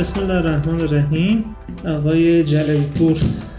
[0.00, 1.44] بسم الله الرحمن الرحیم.
[1.86, 3.16] آقای جلوی پور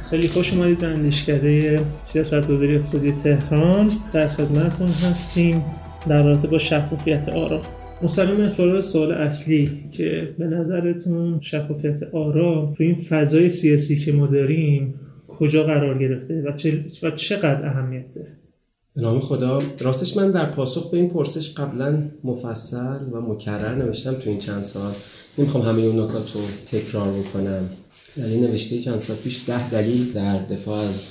[0.10, 3.92] خیلی خوش اومدید به اندیشکده سیاست گذاری اقتصادی تهران.
[4.14, 5.64] در خدمتتون هستیم
[6.10, 7.62] در رابطه با شفافیت آرا.
[8.02, 14.28] مستقیم سوال سوال اصلی که به نظرتون شفافیت آرا تو این فضای سیاسی که ما
[14.28, 14.94] داریم
[15.28, 16.44] کجا قرار گرفته
[17.04, 18.41] و چقدر اهمیت داره
[18.96, 19.64] به نام خدا.
[19.80, 24.64] راستش من در پاسخ به این پرسش قبلا مفصل و مکرر نوشتم تو این چند
[24.64, 24.92] سال.
[25.38, 26.42] نمی‌خوام همه اون نکات رو
[26.72, 27.70] تکرار بکنم.
[28.18, 31.06] در این نوشته چند سال پیش ده دلیل در دفاع از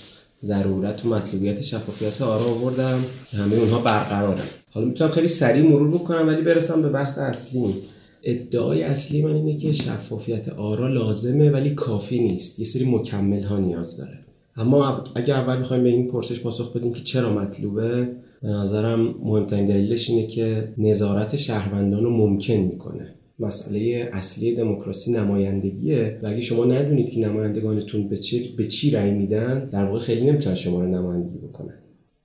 [0.45, 4.45] ضرورت و مطلوبیت شفافیت آرا آوردم که همه اونها برقرارن.
[4.71, 7.75] حالا می‌تونم خیلی سریع مرور بکنم ولی برسم به بحث اصلی.
[8.23, 12.59] ادعای اصلی من اینه که شفافیت آرا لازمه ولی کافی نیست.
[12.59, 14.20] یه سری مکمل ها نیاز داره.
[14.57, 18.09] اما اگر اول می‌خوایم به این پرسش پاسخ بدیم که چرا مطلوبه
[18.43, 23.15] به نظرم مهمترین دلیلش اینه که نظارت شهروندان رو ممکن می‌کنه.
[23.39, 29.11] مسئله اصلی دموکراسی نمایندگیه و اگه شما ندونید که نمایندگانتون به چی, به چی رأی
[29.11, 31.75] میدن در واقع خیلی نمی‌تونن شما رو نمایندگی بکنن.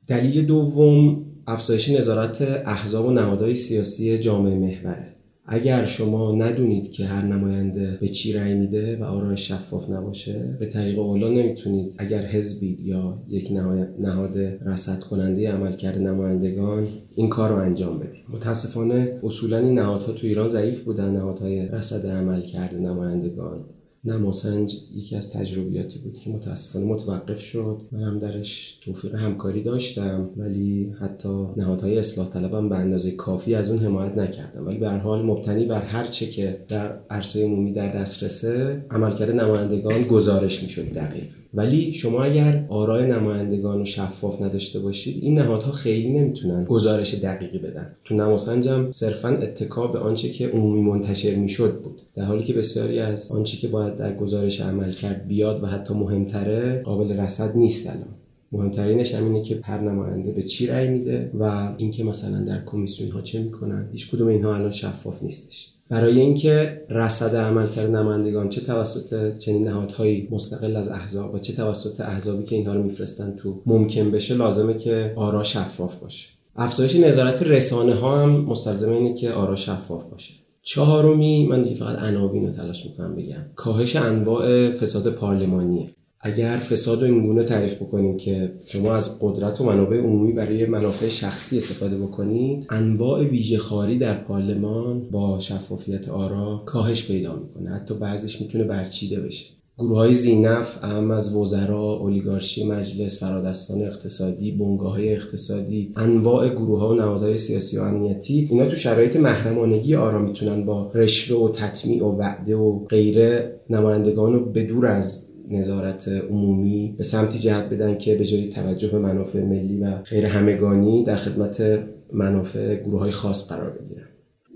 [0.08, 5.15] دلیل دوم افزایش نظارت احزاب و نهادهای سیاسی جامعه محوره.
[5.48, 10.66] اگر شما ندونید که هر نماینده به چی رأی میده و آرای شفاف نباشه به
[10.66, 13.52] طریق اولا نمی‌تونید اگر حزبید یا یک
[14.00, 18.22] نهاد رصد کننده عملکرد نمایندگان این کار رو انجام بدید.
[18.34, 23.66] متاسفانه اصولا این نهادها تو ایران ضعیف بودن نهادهای رصد عملکرد نمایندگان.
[24.06, 27.82] نماسنج یکی از تجربیاتی بود که متاسفانه متوقف شد.
[27.92, 33.70] من هم درش توفیق همکاری داشتم ولی حتی نهادهای اصلاح طلبم به اندازه کافی از
[33.70, 34.68] اون حمایت نکردم.
[34.68, 39.32] ولی به هر حال مبتنی بر هر چه که در عرصه عمومی در دسترسه عملکرد
[39.32, 45.72] نمایندگان گزارش می‌شد دقیق ولی شما اگر آرای نمایندگان رو شفاف نداشته باشید این نهادها
[45.72, 47.96] خیلی نمی‌تونن گزارش دقیقی بدن.
[48.04, 52.02] تو نماسنجم صرفا اتکا به آنچه که عمومی منتشر می‌شد بود.
[52.16, 55.94] در حالی که بسیاری از آنچه که باید در گزارش عمل کرد بیاد و حتی
[55.94, 58.16] مهمتره قابل رصد نیست الان.
[58.52, 63.22] مهمترینش همینه که هر نماینده به چی رأی میده و اینکه مثلا در کمیسیون ها
[63.22, 65.75] چه می‌کنند هیچ کدوم اینها الان شفاف نیستش.
[65.90, 72.02] برای اینکه رصد عملکرد نمایندگان چه توسط چنین نهادهایی مستقل از احزاب و چه توسط
[72.02, 76.28] احزابی که اینها رو میفرستن تو ممکن بشه لازمه که آرا شفاف باشه.
[76.56, 80.34] افزایش نظارت رسانه ها هم مستلزم اینه که آرا شفاف باشه.
[80.62, 83.46] چهارمی من دیگه فقط عناوین رو تلاش می‌کنم بگم.
[83.56, 85.90] کاهش انواع فساد پارلمانیه.
[86.28, 91.10] اگر فساد رو اینگونه تعریف بکنیم که شما از قدرت و منابع عمومی برای منافع
[91.10, 97.70] شخصی استفاده بکنید انواع ویژه خاری در پارلمان با شفافیت آرا کاهش پیدا می‌کنه.
[97.70, 99.46] حتی بعضیش می‌تونه برچیده بشه.
[99.78, 106.80] گروه های زینف اهم از وزرا، اولیگارشی مجلس، فرادستان اقتصادی، بنگاه های اقتصادی، انواع گروه
[106.80, 111.50] ها و نهادهای سیاسی و امنیتی اینا تو شرایط محرمانگی آرا می‌تونن با رشوه و
[111.50, 117.70] تطمیع و وعده و غیره نمایندگان رو به دور از نظارت عمومی به سمتی جهت
[117.70, 121.80] بدن که به جای توجه به منافع ملی و غیر همگانی در خدمت
[122.14, 124.08] منافع گروه های خاص قرار بگیرن.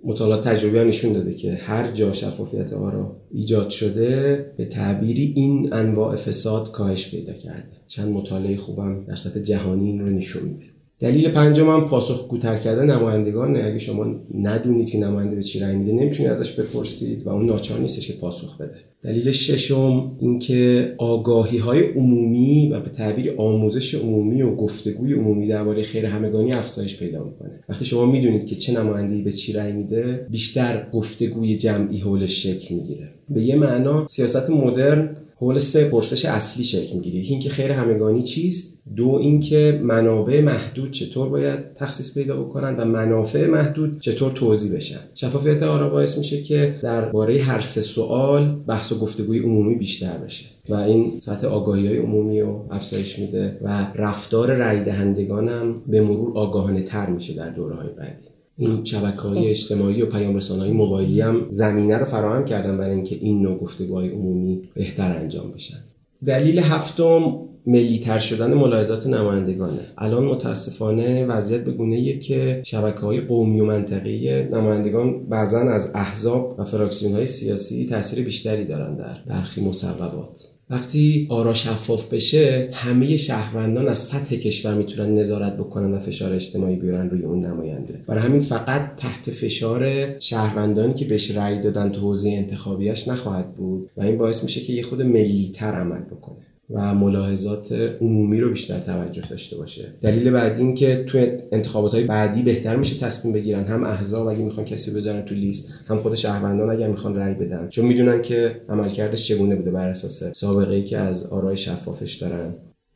[0.03, 5.73] مطالعات تجربی هم نشون داده که هر جا شفافیت آرا ایجاد شده به تعبیری این
[5.73, 7.77] انواع فساد کاهش پیدا کرده.
[7.87, 10.65] چند مطالعه خوبم در سطح جهانی این رو نشون میده.
[10.99, 15.75] دلیل پنجم هم پاسخ کوتر کردن نمایندگان اگه شما ندونید که نماینده به چی رأی
[15.75, 18.75] میده نمی‌تونید ازش بپرسید و اون ناچار نیستش که پاسخ بده.
[19.03, 25.83] دلیل ششم اینکه آگاهی های عمومی و به تعبیر آموزش عمومی و گفتگوی عمومی درباره
[25.83, 27.63] خیر همگانی افزایش پیدا می‌کنه.
[27.69, 32.75] وقتی شما می‌دونید که چه نماینده‌ای به چی رأی میده بیشتر گفتگوی جمعی حولش شکل
[32.75, 33.09] می‌گیره.
[33.29, 37.19] به یه معنا سیاست مدرن حول سه پرسش اصلی شکل می‌گیره.
[37.19, 38.79] اینکه خیر همگانی چیست.
[38.95, 44.99] دو اینکه منابع محدود چطور باید تخصیص پیدا بکنن و منافع محدود چطور توضیح بشن.
[45.15, 50.45] شفافیت آرا باعث میشه که درباره هر سه سوال بحث و گفتگوی عمومی بیشتر بشه
[50.69, 56.01] و این سطح آگاهی های عمومی رو افزایش میده و رفتار رای دهندگان هم به
[56.01, 58.28] مرور آگاهانه تر میشه در دوره های بعدی.
[58.59, 62.95] این شبکه های اجتماعی و پیام رسانه های موبایلی هم زمینه رو فراهم کردن برای
[62.95, 65.77] اینکه این نوع گفتگوهای عمومی بهتر انجام بشن.
[66.25, 69.79] دلیل هفتم ملیتر شدن ملاحظات نمایندگانه.
[69.97, 76.55] الان متاسفانه وضعیت به گونه که شبکه های قومی و منطقی نمایندگان بعضا از احزاب
[76.59, 80.58] و فراکسیون های سیاسی تاثیر بیشتری دارن در برخی مصوبات.
[80.69, 86.75] وقتی آرا شفاف بشه همه شهروندان از سطح کشور می‌تونن نظارت بکنن و فشار اجتماعی
[86.75, 88.01] بیارن روی اون نماینده.
[88.07, 93.89] برای همین فقط تحت فشار شهروندانی که بهش رأی دادن تو حوزه انتخابیش نخواهد بود
[93.97, 96.48] و این باعث میشه که یه خود ملیتر عمل بکنه.
[96.69, 97.71] و ملاحظات
[98.01, 99.93] عمومی رو بیشتر توجه داشته باشه.
[100.01, 104.43] دلیل بعدی این که تو انتخابات های بعدی بهتر میشه تصمیم بگیرن هم احزاب اگه
[104.43, 107.69] می‌خوان کسی بذارن تو لیست هم خود شهروندان اگر می‌خوان رأی بدن.
[107.69, 112.53] چون می‌دونن که عملکردش چگونه بوده بر اساس سابقه ای که از آرای شفافش دارن.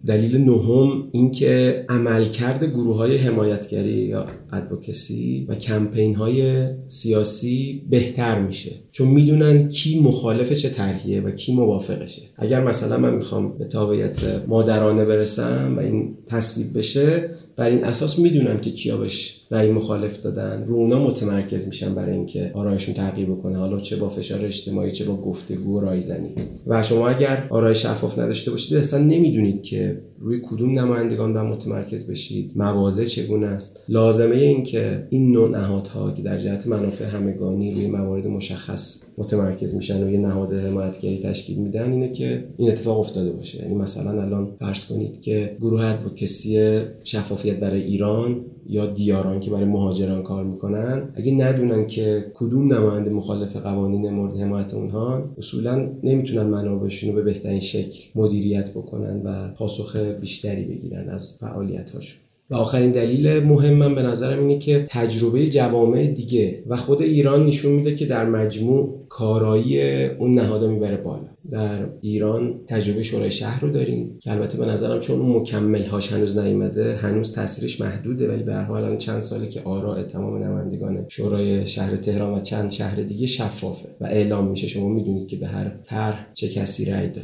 [0.08, 8.72] دلیل نهم اینکه عملکرد گروه های حمایتگری یا ادوکسی و کمپین های سیاسی بهتر میشه.
[8.92, 10.70] چون می‌دونن کی مخالف چه
[11.22, 12.22] و کی موافقشه.
[12.38, 18.20] اگر مثلا من می‌خوام به تابعیت مادرانه برسم و این تصویب بشه بر این اساس
[18.20, 20.64] می‌دونم که کیا بهش رأی مخالف دادن.
[20.68, 23.58] رو اونا متمرکز میشن برای اینکه آرایشون تغییر بکنه.
[23.58, 26.36] حالا چه با فشار اجتماعی چه با گفتگو و رایزنی
[26.68, 32.12] و شما اگر آرای شفاف نداشته باشید اصلا نمی‌دونید که روی کدوم نمایندگان باید متمرکز
[32.12, 32.52] بشید.
[32.56, 37.88] مواضع چگونه است؟ لازمه این که این نوع نهادها که در جهت منافع همگانی روی
[37.88, 43.32] موارد مشخص متمرکز میشن و یه نهاد حمایتگری تشکیل میدن اینه که این اتفاق افتاده
[43.32, 43.62] باشه.
[43.62, 46.80] یعنی مثلا الان فرض کنید که گروه ادوکسی
[47.44, 53.10] شفافیت برای ایران یا دیاران که برای مهاجران کار می‌کنن اگه ندونن که کدوم نماینده
[53.10, 59.54] مخالف قوانین مورد حمایت اونها اصولا نمی‌تونن منابعشون رو به بهترین شکل مدیریت بکنن و
[59.54, 65.48] پاسخ بیشتری بگیرن از فعالیت هاشون و آخرین دلیل مهمم به نظرم اینه که تجربه
[65.48, 71.34] جوامع دیگه و خود ایران نشون میده که در مجموع کارایی اون نهادا می‌بره بالا.
[71.52, 76.12] در ایران تجربه شورای شهر رو داریم که البته به نظرم چون اون مکمل هاش
[76.12, 81.06] هنوز نیومده هنوز تاثیرش محدوده ولی به هر حال چند ساله که آراء تمام نمایندگان
[81.08, 84.68] شورای شهر تهران و چند شهر دیگه شفافه و اعلام میشه.
[84.68, 87.24] شما می‌دونید که به هر طرح چه کسی رأی داد.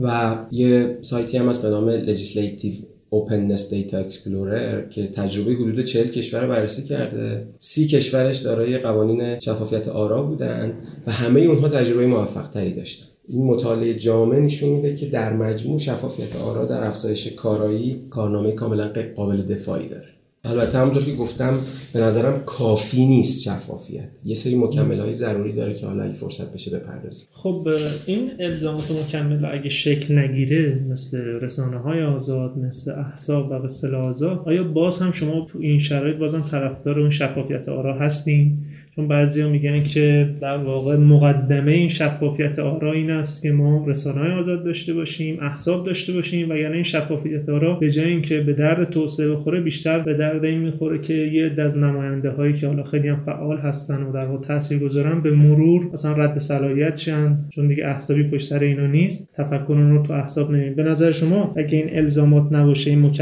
[0.00, 6.08] و یه سایتی هم هست به نام Legislative Openness Data Explorer که تجربه حدود 40
[6.08, 7.46] کشور بررسی کرده.
[7.58, 10.72] سی کشورش دارای قوانین شفافیت آرا بودن
[11.06, 13.06] و همه اونها تجربه موفق تری داشتن.
[13.28, 18.92] این مطالعه جامع نشون میده که در مجموع شفافیت آرا در افزایش کارایی کارنامه کاملا
[19.16, 20.08] قابل دفاعی داره.
[20.44, 21.58] البته همونطور که گفتم
[21.92, 24.08] به نظرم کافی نیست شفافیت.
[24.24, 27.28] یه سری مکمل های ضروری داره که حالا اگه فرصت بشه بپردازیم.
[27.32, 27.68] خب
[28.06, 34.42] این الزامات مکمل اگه شکل نگیره مثل رسانه های آزاد مثل احساب و به آزاد
[34.46, 38.58] آیا باز هم شما تو این شرایط بازم طرفدار اون شفافیت آرا هستین؟
[39.00, 44.34] چون بعضیا میگن که در واقع مقدمه این شفافیت آرا این است که ما رسانه
[44.34, 48.52] آزاد داشته باشیم احساب داشته باشیم و یعنی این شفافیت آرا به جای اینکه به
[48.52, 52.82] درد توسعه بخوره بیشتر به درد این می‌خوره که یه از نماینده هایی که حالا
[52.82, 57.38] خیلی هم فعال هستن و در واقع تاثیر گذارن به مرور مثلا رد صلاحیت شن
[57.50, 59.30] چون دیگه احسابی پشت سر اینا نیست.
[59.34, 60.74] تفکر رو تو احساب نمیم.
[60.74, 63.12] به نظر شما اگه این الزامات نباشه این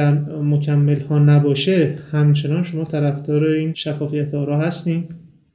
[0.42, 5.04] مکمل ها نباشه همچنان شما طرفدار این شفافیت آرا هستین؟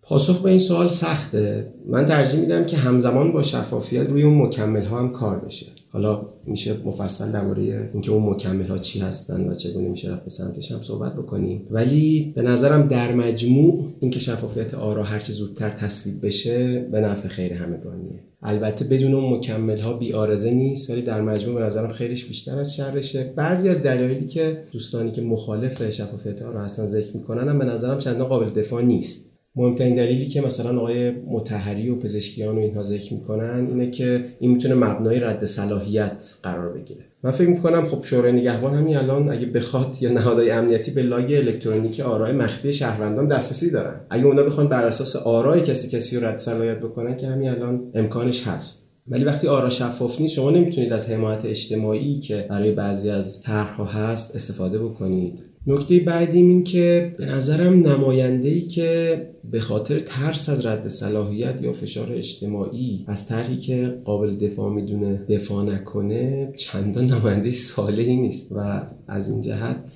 [0.04, 1.74] پاسخ به این سوال سخته.
[1.88, 5.66] من ترجیح میدم که همزمان با شفافیت روی اون مکمل ها هم کار بشه.
[5.90, 10.30] حالا میشه مفصل درباره اینکه اون مکمل ها چی هستن و چگونه میشه رفت به
[10.30, 11.68] سمتش هم صحبت بکنیم.
[11.72, 17.28] ولی به نظرم در مجموع اینکه شفافیت آرا هر چه زودتر تصویب بشه به نفع
[17.28, 18.20] خیر همگانیه.
[18.44, 22.60] البته بدون اون مکمل ها بی آرزه نیست ولی در مجموع به نظرم خیلیش بیشتر
[22.60, 23.34] از شرشه.
[23.36, 27.98] بعضی از دلایلی که دوستانی که مخالف شفافیت آرا هستن ذکر می‌کنن هم به نظرم
[27.98, 29.33] چندان قابل دفاع نیست.
[29.56, 34.52] مهمترین دلیلی که مثلا آقای متحری و پزشکیان و اینها ذکر می‌کنن اینه که این
[34.52, 37.06] می‌تونه مبنای رد صلاحیت قرار بگیره.
[37.24, 41.34] من فکر می‌کنم خب شورای نگهبان همین الان اگه بخواد یا نهادهای امنیتی به لاگ
[41.34, 44.00] الکترونیکی آرای مخفی شهروندان دسترسی دارن.
[44.10, 47.92] اگه اونا بخوان بر اساس آرای کسی کسی رو رد صلاحیت بکنن که همین الان
[47.94, 48.94] امکانش هست.
[49.08, 53.86] ولی وقتی آرا شفاف نیست شما نمی‌تونید از حمایت اجتماعی که برای بعضی از طرحها
[53.86, 55.53] هست استفاده بکنید.
[55.68, 61.62] نکته بعدی این که به نظرم نماینده ای که به خاطر ترس از رد صلاحیت
[61.62, 68.52] یا فشار اجتماعی از طرحی که قابل دفاع می‌دونه دفاع نکنه چندان نماینده صالحی نیست.
[68.52, 69.94] و از این جهت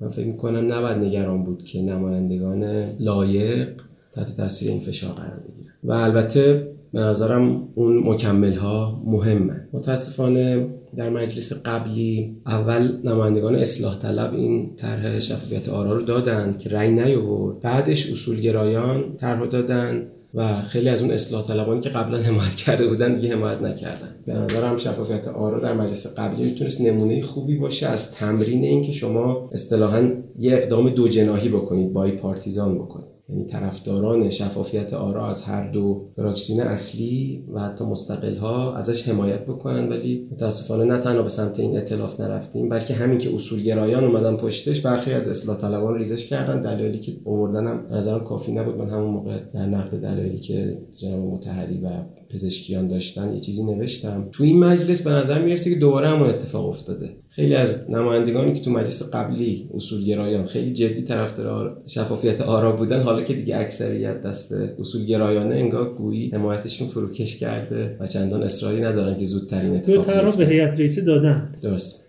[0.00, 3.68] من فکر می‌کنم نباید نگران بود که نمایندگان لایق
[4.12, 5.72] تحت تاثیر این فشار قرار بگیرن.
[5.84, 9.68] و البته به نظرم اون مکمل ها مهمه.
[9.72, 10.66] متاسفانه
[10.96, 16.90] در مجلس قبلی اول نمایندگان اصلاح طلب این طرح شفافیت آرا رو دادند که رأی
[16.90, 17.60] نیاورد.
[17.60, 23.14] بعدش اصولگرایان طرح دادن و خیلی از اون اصلاح طلبانی که قبلا حمایت کرده بودن
[23.14, 24.14] دیگه حمایت نکردن.
[24.26, 29.50] به نظرم شفافیت آرا در مجلس قبلی می‌تونست نمونه خوبی باشه از تمرین اینکه شما
[29.52, 33.17] اصطلاحا یه اقدام دو جناحی بکنید بای پارتیزان بکنید.
[33.28, 39.46] یعنی طرفداران شفافیت آرا از هر دو فراکسیون اصلی و حتی مستقل ها ازش حمایت
[39.46, 44.36] بکنن ولی متاسفانه نه تنها به سمت این اطلاف نرفتیم بلکه همین که اصولگرایان اومدن
[44.36, 46.62] پشتش برخی از اصلاح طلبان ریزش کردن.
[46.62, 48.76] دلایلی که آوردنم نظرم کافی نبود.
[48.76, 51.88] من همون موقع در نقد دلایلی که جناب متحری و
[52.30, 54.28] پزشکیان داشتن یه چیزی نوشتم.
[54.32, 57.16] تو این مجلس به نظر می‌رسه که دوباره همون اتفاق افتاده.
[57.28, 63.17] خیلی از نمایندگانی که تو مجلس قبلی اصولگرایان خیلی جدی طرفدار شفافیت آرا بودن حالا
[63.24, 69.24] که دیگه اکثریت دست اصولگرایانه انگار گویی حمایتشون فروکش کرده و چندان اصراری ندارن که
[69.24, 71.54] زودترین اتفاق طرف به هیئت رئیسه دادن.
[71.62, 72.04] درست.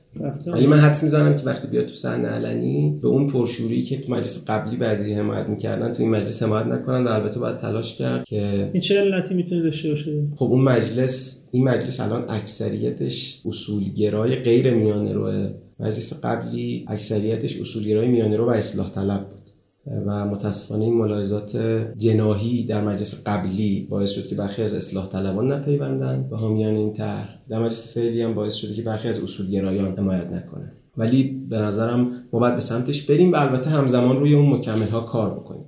[0.47, 4.11] ولی من حدس می‌زنم که وقتی بیاد تو صحنه علنی به اون پرشوری که تو
[4.11, 8.25] مجلس قبلی بعضی حمایت می‌کردن تو این مجلس حمایت نکنن و البته باید تلاش کرد
[8.25, 14.35] که این چه علتی می‌تونه داشته باشه؟ خب اون مجلس این مجلس الان اکثریتش اصولگرای
[14.35, 15.49] غیر میانه روه.
[15.79, 19.38] مجلس قبلی اکثریتش اصولگرای میانه رو و اصلاح طلب بود.
[19.87, 21.57] و متاسفانه این ملاحظات
[21.97, 26.93] جناهی در مجلس قبلی باعث شد که برخی از اصلاح طلبان نپیوندن به حامیان این
[26.93, 31.57] طرح در مجلس فعلی هم باعث شده که برخی از اصولگرایان حمایت نکنن ولی به
[31.57, 35.65] نظرم ما باید به سمتش بریم و البته همزمان روی اون مکمل ها کار بکنیم.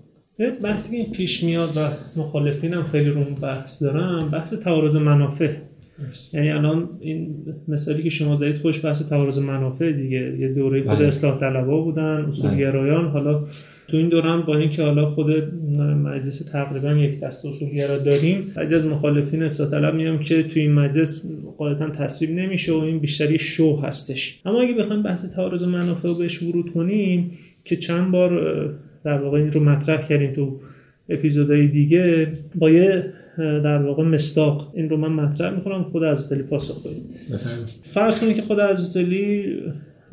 [0.63, 1.79] بحثی این پیش میاد و
[2.19, 5.55] مخالفین هم خیلی رو بحث دارم بحث تعارض منافع.
[6.33, 7.35] یعنی الان این
[7.67, 10.37] مثالی که شما زدید خوش بحث تعارض منافع دیگه.
[10.39, 11.07] یه دوره خود بله.
[11.07, 13.39] اصلاح طلبا بودن اصولگرایان حالا
[13.87, 15.29] تو این دوران با اینکه حالا خود
[16.03, 20.71] مجلس تقریبا یک دست اصولگرا داریم بعضی از مخالفین اصلاح طلب میام که تو این
[20.71, 21.25] مجلس
[21.57, 24.41] قاعدتا تصویب نمیشه و این بیشتری شو هستش.
[24.45, 27.31] اما اگه بخوایم بحث تعارض منافع رو بهش ورود کنیم
[27.63, 28.31] که چند بار
[29.03, 30.59] در واقع این رو مطرح کردیم تو
[31.11, 34.73] اپیزودهای دیگه با یه در واقع مستاق.
[34.75, 37.37] این رو من مطرح می‌کنم خود از پاسخ بدید.
[37.83, 38.97] فرض کنید که خود از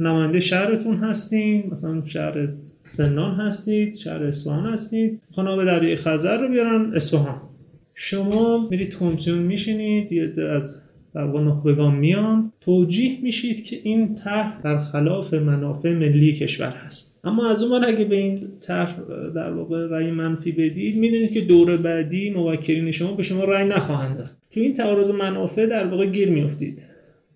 [0.00, 2.48] نماینده شهرتون هستین مثلا شهر
[2.84, 7.40] سنان هستید شهر اصفهان هستید می‌خوان آب دریای خزر رو بیارن اصفهان.
[7.94, 10.82] شما میرید کمیسیون میشینید از
[11.14, 17.20] در نخبگان میان توجیه میشید که این طرح در خلاف منافع ملی کشور هست.
[17.24, 18.96] اما از اون اگه به این طرح
[19.34, 24.16] در واقع رأی منفی بدید می‌دونید که دور بعدی موکلین شما به شما رأی نخواهند
[24.16, 24.28] داد.
[24.50, 26.78] تو این تعارض منافع در واقع گیر میافتید.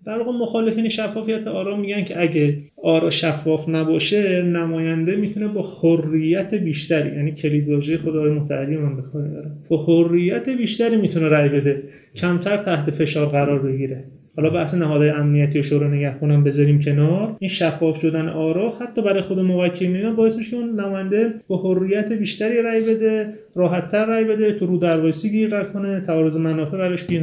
[0.05, 6.53] در واقع مخالفین شفافیت آرا میگن که اگه آرا شفاف نباشه نماینده می‌تونه با حریت
[6.53, 9.31] بیشتری یعنی کلید واژه خدای متعالی من بخوام
[9.69, 11.83] با حریت بیشتری می‌تونه رأی بده
[12.15, 14.03] کمتر تحت فشار قرار بگیره.
[14.35, 17.35] حالا بحث نهادهای امنیتی و شورای نگهبانم بذاریم کنار.
[17.39, 22.13] این شفاف شدن آرا حتی برای خود موکلین باعث میشه که اون نماینده با حریت
[22.13, 27.21] بیشتری رأی بده راحتتر رأی بده تو رو دروایسی گیر کنه تعارض منافع براش گیر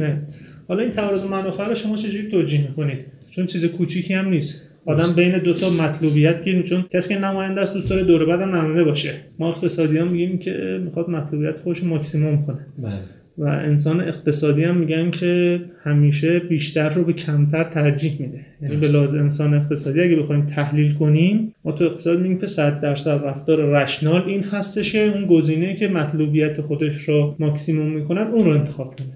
[0.67, 4.71] حالا این تعارض منافع رو شما چجوری توجیه می‌کنید؟ چون چیز کوچیکی هم نیست.
[4.85, 8.55] آدم بین دو تا مطلوبیت گیریم چون کسی که نماینده است دوست داره دوره بعدم
[8.55, 9.13] نماینده باشه.
[9.39, 12.65] ما اقتصادی هم میگیم که می‌خواد مطلوبیت خودش ماکسیموم کنه.
[12.79, 12.91] بله.
[13.37, 18.45] و انسان اقتصادی هم میگن که همیشه بیشتر رو به کمتر ترجیح میده.
[18.61, 22.81] یعنی به لازم انسان اقتصادی اگه بخوایم تحلیل کنیم ما تو اقتصاد میگیم که 100
[22.81, 28.45] درصد رفتار رشنال این هستش که اون گزینه که مطلوبیت خودش رو ماکسیموم می‌کنن اون
[28.45, 29.07] رو انتخاب کنه.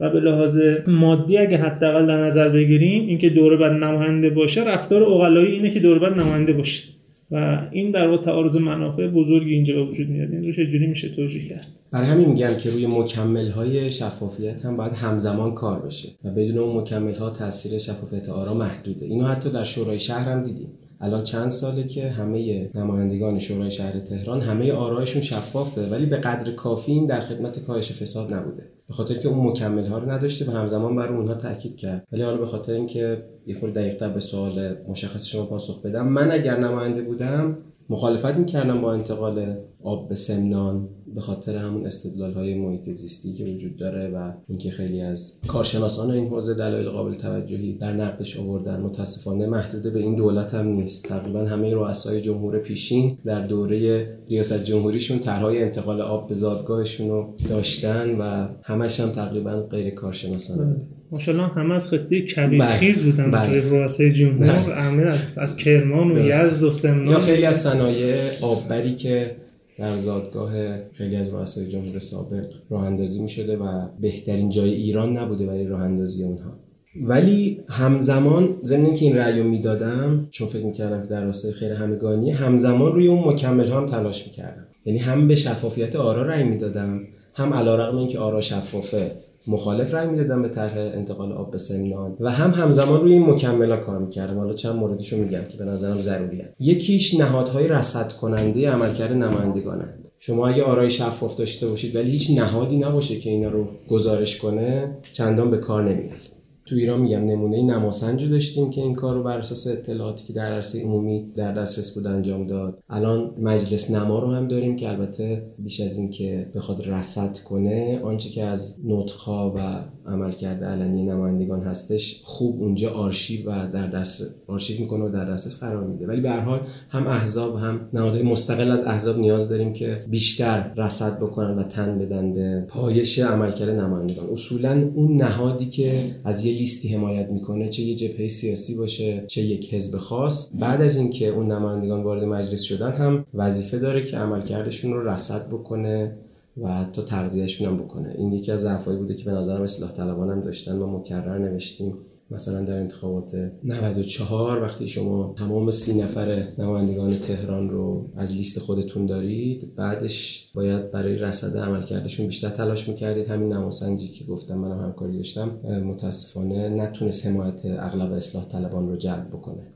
[0.00, 5.02] و به لحاظ مادی اگه حداقل در نظر بگیریم اینکه دوره بعد نماینده باشه رفتار
[5.02, 6.94] اوغلایی اینه که دوره بعد نماینده باشه.
[7.30, 10.30] و این در واقع تعارض منافع بزرگی اینجا به وجود میاد.
[10.30, 14.76] این رو چجوری میشه توجیه کرد؟ برای همین میگم که روی مکمل های شفافیت هم
[14.76, 19.06] باید همزمان کار بشه و بدون اون مکمل ها تاثیر شفافیت آرا محدوده.
[19.06, 20.68] اینو حتی در شورای شهر هم دیدیم.
[21.00, 26.52] الان چند ساله که همه نمایندگان شورای شهر تهران همه آرایشون شفافه ولی به قدر
[26.52, 28.62] کافی این در خدمت کاهش فساد نبوده.
[28.88, 32.06] به خاطر که اون مکمل ها رو نداشته و همزمان بر اونها تاکید کرد.
[32.12, 36.30] ولی حالا به خاطر اینکه یه خورده دقیق‌تر به سوال مشخص شما پاسخ بدم من
[36.30, 37.56] اگر نماینده بودم
[37.88, 43.44] مخالفت می‌کردم با انتقال آب به سمنان به خاطر همون استدلال های محیط زیستی که
[43.44, 48.80] وجود داره و اینکه خیلی از کارشناسان این حوزه دلایل قابل توجهی در نقدش آوردن.
[48.80, 51.04] متاسفانه محدوده به این دولت هم نیست.
[51.08, 57.34] تقریبا همه رؤسای جمهور پیشین در دوره ریاست جمهوریشون طرحهای انتقال آب به زادگاهشون رو
[57.48, 60.76] داشتن و همش هم تقریبا غیر کارشناسانه
[61.14, 62.76] ماشاءالله همه از خطه کبیر بله.
[62.76, 63.70] خیز بودن بله.
[63.70, 64.74] رؤسای جمهور بله.
[64.74, 69.36] همه از, از کرمان و یزد و سمنان یا خیلی از صنایع آببری که
[69.78, 70.52] در زادگاه
[70.92, 75.66] خیلی از رؤسای جمهور سابق راه اندازی می شده و بهترین جای ایران نبوده برای
[75.66, 76.58] راه اندازی اونها
[77.02, 81.72] ولی همزمان ضمن که این رأی رو می‌دادم چون فکر می‌کردم که در راستای خیر
[81.72, 87.00] همگانی همزمان روی اون مکمل هم تلاش می‌کردم یعنی هم به شفافیت آرا رأی می‌دادم
[87.34, 89.10] هم علیرغم اینکه آرا شفافه
[89.48, 92.16] مخالف رای می‌دادم به طرح انتقال آب به سمنان.
[92.20, 95.96] و هم همزمان روی این مکملا کار می‌کردم حالا چند موردشو میگم که به نظرم
[95.96, 100.08] ضروری هست یکیش نهادهای رصد کننده عملکرد نمایندگانند.
[100.18, 104.98] شما اگه آرای شفاف داشته باشید ولی هیچ نهادی نباشه که اینا رو گزارش کنه
[105.12, 106.33] چندان به کار نمیاد.
[106.66, 110.52] تو ایران میگم نمونه نماسنج داشتیم که این کار رو بر اساس اطلاعاتی که در
[110.52, 112.82] عرصه عمومی در دسترس بود انجام داد.
[112.90, 118.00] الان مجلس نما رو هم داریم که البته بیش از این که بخواد رصد کنه
[118.02, 124.34] آنچه که از نطقها و عملکرد علنی نمایندگان هستش خوب اونجا آرشیو و در دست
[124.46, 126.06] آرشیو می‌کنه و در دسترس قرار میده.
[126.06, 130.72] ولی به هر حال هم احزاب هم نهادهای مستقل از احزاب نیاز داریم که بیشتر
[130.76, 134.26] رصد بکنن و تن بدن به پایش عملکرد نمایندگان.
[134.32, 135.92] اصولا اون نهادی که
[136.24, 140.82] از یه لیستی حمایت می‌کنه چه یه جبهه سیاسی باشه چه یک حزب خاص بعد
[140.82, 146.16] از اینکه اون نمایندگان وارد مجلس شدن هم وظیفه داره که عملکردشون رو رصد بکنه
[146.56, 148.14] و حتی تغذیهشون هم بکنه.
[148.18, 150.76] این یکی از ضعفایی بوده که به نظرم اصلاح طلبان هم داشتن.
[150.76, 151.98] ما مکرر نوشتیم.
[152.30, 159.06] مثلا در انتخابات 94 وقتی شما تمام سی نفر نمایندگان تهران رو از لیست خودتون
[159.06, 163.28] دارید بعدش باید برای رصد عملکردشون بیشتر تلاش می‌کردید.
[163.28, 165.48] همین نماسنجی که گفتم منم همکاری داشتم
[165.84, 169.66] متاسفانه نتونست حمایت اغلب اصلاح طلبان رو جلب بکنه.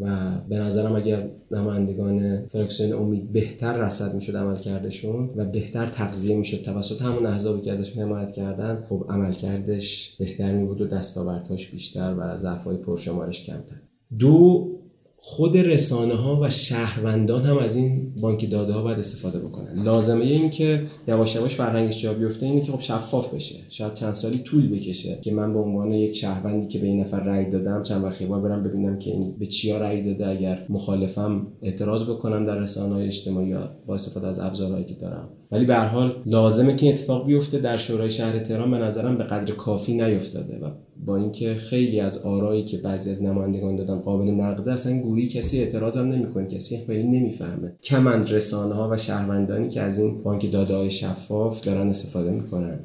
[0.00, 6.36] و به نظرم اگر نمایندگان فراکسیون امید بهتر رصد می‌شد عمل کردشون و بهتر تغذیه
[6.36, 10.86] می‌شد توسط همون احزابی که ازشون حمایت کردن خب عمل کردش بهتر می بود و
[10.86, 13.76] دستاوردهاش بیشتر و ضعفای پرشمارش کمتر.
[14.18, 14.77] دو
[15.20, 19.82] خود رسانه ها و شهروندان هم از این بانک داده ها باید استفاده بکنن.
[19.84, 23.56] لازمه این که یواش یواش فرهنگش جا بیفته اینه که خب شفاف بشه.
[23.68, 27.20] شاید چند سالی طول بکشه که من به عنوان یک شهروندی که به این نفر
[27.20, 31.46] رأی دادم چند وقت بار برم ببینم که این به چیا رأی داده اگر مخالفم
[31.62, 33.54] اعتراض بکنم در رسانه های اجتماعی
[33.86, 35.28] با استفاده از ابزارهایی که دارم.
[35.52, 39.24] ولی به هر حال لازمه که اتفاق بیفته در شورای شهر تهران به نظرم به
[39.24, 40.70] قدر کافی نیفتاده و
[41.06, 45.58] با اینکه خیلی از آرایی که بعضی از نمایندگان دادن قابل نقده اصلا گویی کسی
[45.58, 47.76] اعتراض هم نمی‌کنه کسی خیلی نمی‌فهمه.
[47.82, 52.80] کمند رسانه ها و شهروندانی که از این بانک داده های شفاف دارن استفاده می‌کنن.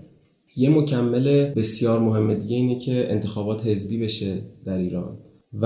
[0.55, 4.33] یه مکمل بسیار مهم دیگه اینه که انتخابات حزبی بشه
[4.65, 5.17] در ایران
[5.53, 5.65] و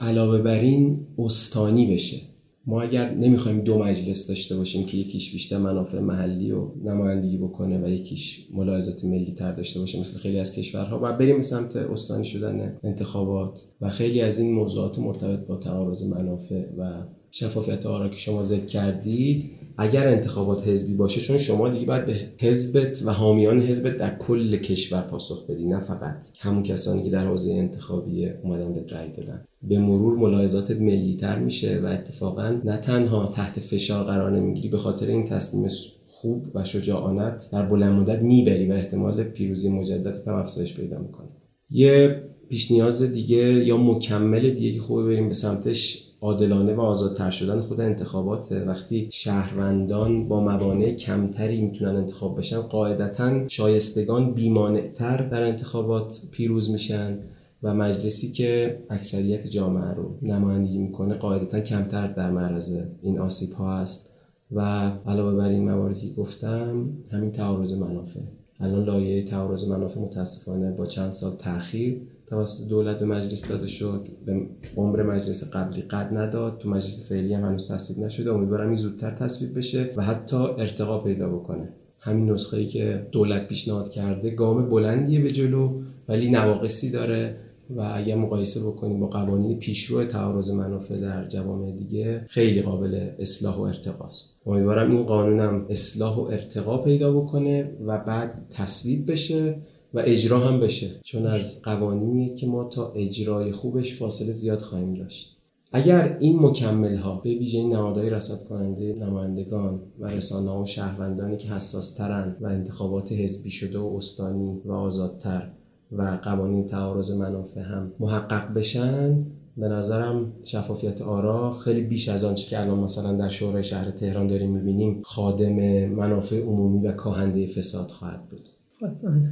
[0.00, 2.16] علاوه بر این استانی بشه.
[2.66, 7.84] ما اگر نمی‌خوایم دو مجلس داشته باشیم که یکیش بیشتر منافع محلی و نمایندگی بکنه
[7.84, 11.76] و یکیش ملاحظات ملی تر داشته باشه مثل خیلی از کشورها و بریم به سمت
[11.76, 18.08] استانی شدن انتخابات و خیلی از این موضوعات مرتبط با تعارض منافع و شفافیت آرا
[18.08, 19.50] که شما ذکر کردید.
[19.78, 24.56] اگر انتخابات حزبی باشه چون شما دیگه باید به حزبت و حامیان حزبت در کل
[24.56, 29.44] کشور پاسخ بدی نه فقط همون کسانی که در حوزه انتخابی اومدن به رأی دادن.
[29.68, 35.06] به مرور ملاحظاتت ملیتر میشه و اتفاقا نه تنها تحت فشار قرار نمی‌گیری به خاطر
[35.06, 35.68] این تصمیم
[36.08, 41.28] خوب و شجاعانت در بلند مدت می‌بری و احتمال پیروزی مجدد هم افزایش پیدا می‌کنه.
[41.70, 47.30] یه پیش نیاز دیگه یا مکمل دیگه که خوبه بریم به سمتش عادلانه و آزادتر
[47.30, 55.42] شدن خود انتخابات وقتی شهروندان با موانع کمتری می‌تونن انتخاب بشن قاعدتا شایستگان بیمانعتر در
[55.42, 57.18] انتخابات پیروز میشن.
[57.64, 63.78] و مجلسی که اکثریت جامعه رو نمایندگی می‌کنه قاعدتا کمتر در معرض این آسیب ها
[63.78, 64.14] هست
[64.52, 64.60] و
[65.06, 68.20] علاوه بر این مواردی که گفتم همین تعارض منافع.
[68.60, 74.08] الان لایه تعارض منافع متاسفانه با چند سال تاخیر توسط دولت به مجلس داده شد
[74.26, 74.46] به
[74.76, 78.32] عمر مجلس قبلی قد نداد تو مجلس فعلی هم هنوز تصویب نشده.
[78.32, 81.68] امیدوارم این زودتر تصویب بشه و حتی ارتقا پیدا بکنه.
[81.98, 87.36] همین نسخه ای که دولت پیشنهاد کرده گام بلندیه به جلو ولی نواقصی داره.
[87.70, 93.56] و اگر مقایسه بکنیم با قوانین پیشرو تعارض منافع در جوامع دیگه خیلی قابل اصلاح
[93.56, 94.40] و ارتقاست.
[94.46, 99.56] امیدوارم این قانونم اصلاح و ارتقا پیدا بکنه و بعد تصویب بشه
[99.94, 100.90] و اجرا هم بشه.
[101.04, 105.34] چون از قوانینی که ما تا اجرای خوبش فاصله زیاد خواهیم داشت.
[105.76, 111.36] اگر این مکمل ها به ویژه این نهادهای رصد کننده نمایندگان و رسانه و شهروندانی
[111.36, 115.52] که حساس ترن و انتخابات حزبی شده و استانی و آزادتر
[115.98, 119.26] و قوانین تعارض منافع هم محقق بشن.
[119.56, 124.26] به نظرم شفافیت آرا خیلی بیش از آنچه که الان مثلا در شورای شهر تهران
[124.26, 128.48] داریم می‌بینیم خادم منافع عمومی و کاهنده فساد خواهد بود.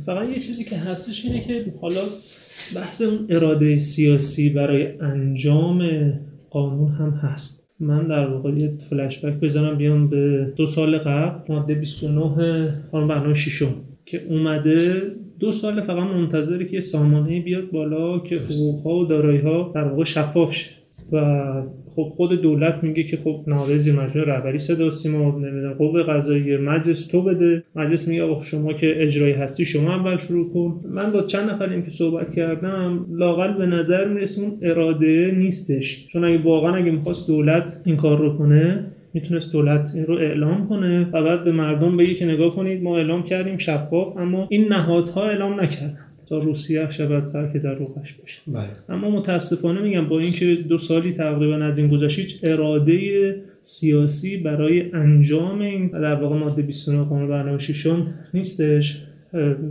[0.06, 2.00] فقط یه چیزی که هستش اینه که حالا
[2.76, 5.82] بحث اون اراده سیاسی برای انجام
[6.50, 7.68] قانون هم هست.
[7.80, 13.08] من در واقع یه فلش بک بزنم بیام به دو سال قبل ماده 29 قانون
[13.08, 13.74] برنامه ششم
[14.06, 15.02] که اومده
[15.42, 20.04] دو سال فقط منتظره که یه سامانه بیاد بالا که حقوقها و دارایی‌ها در واقع
[20.04, 20.70] شفاف شه.
[21.12, 21.42] و
[21.88, 26.58] خب خود دولت میگه که خب نهادهای زیر مجموعه رهبری صدا سیما نمی‌دونم قوه قضاییه
[26.58, 27.64] مجلس تو بده.
[27.74, 30.80] مجلس میگه آقا شما که اجرایی هستی شما اول شروع کن.
[30.88, 36.06] من با چند نفریم که صحبت کردم لاقل به نظر می‌رسه اون اراده نیستش.
[36.06, 40.68] چون اگه واقعا اگه می‌خواست دولت این کار رو کنه می‌تونست دولت این رو اعلام
[40.68, 44.72] کنه و بعد به مردم بگه که نگاه کنید ما اعلام کردیم شفاف اما این
[44.72, 45.98] نهادها اعلام نکردن
[46.28, 48.64] تا روسیه شبتر که در روغش باشه بله.
[48.88, 54.92] اما متاسفانه میگم با اینکه دو سالی تقریبا از این گذشت هیچ اراده سیاسی برای
[54.92, 59.02] انجام این در واقع ماده 29 قانون برنامه ششم نیستش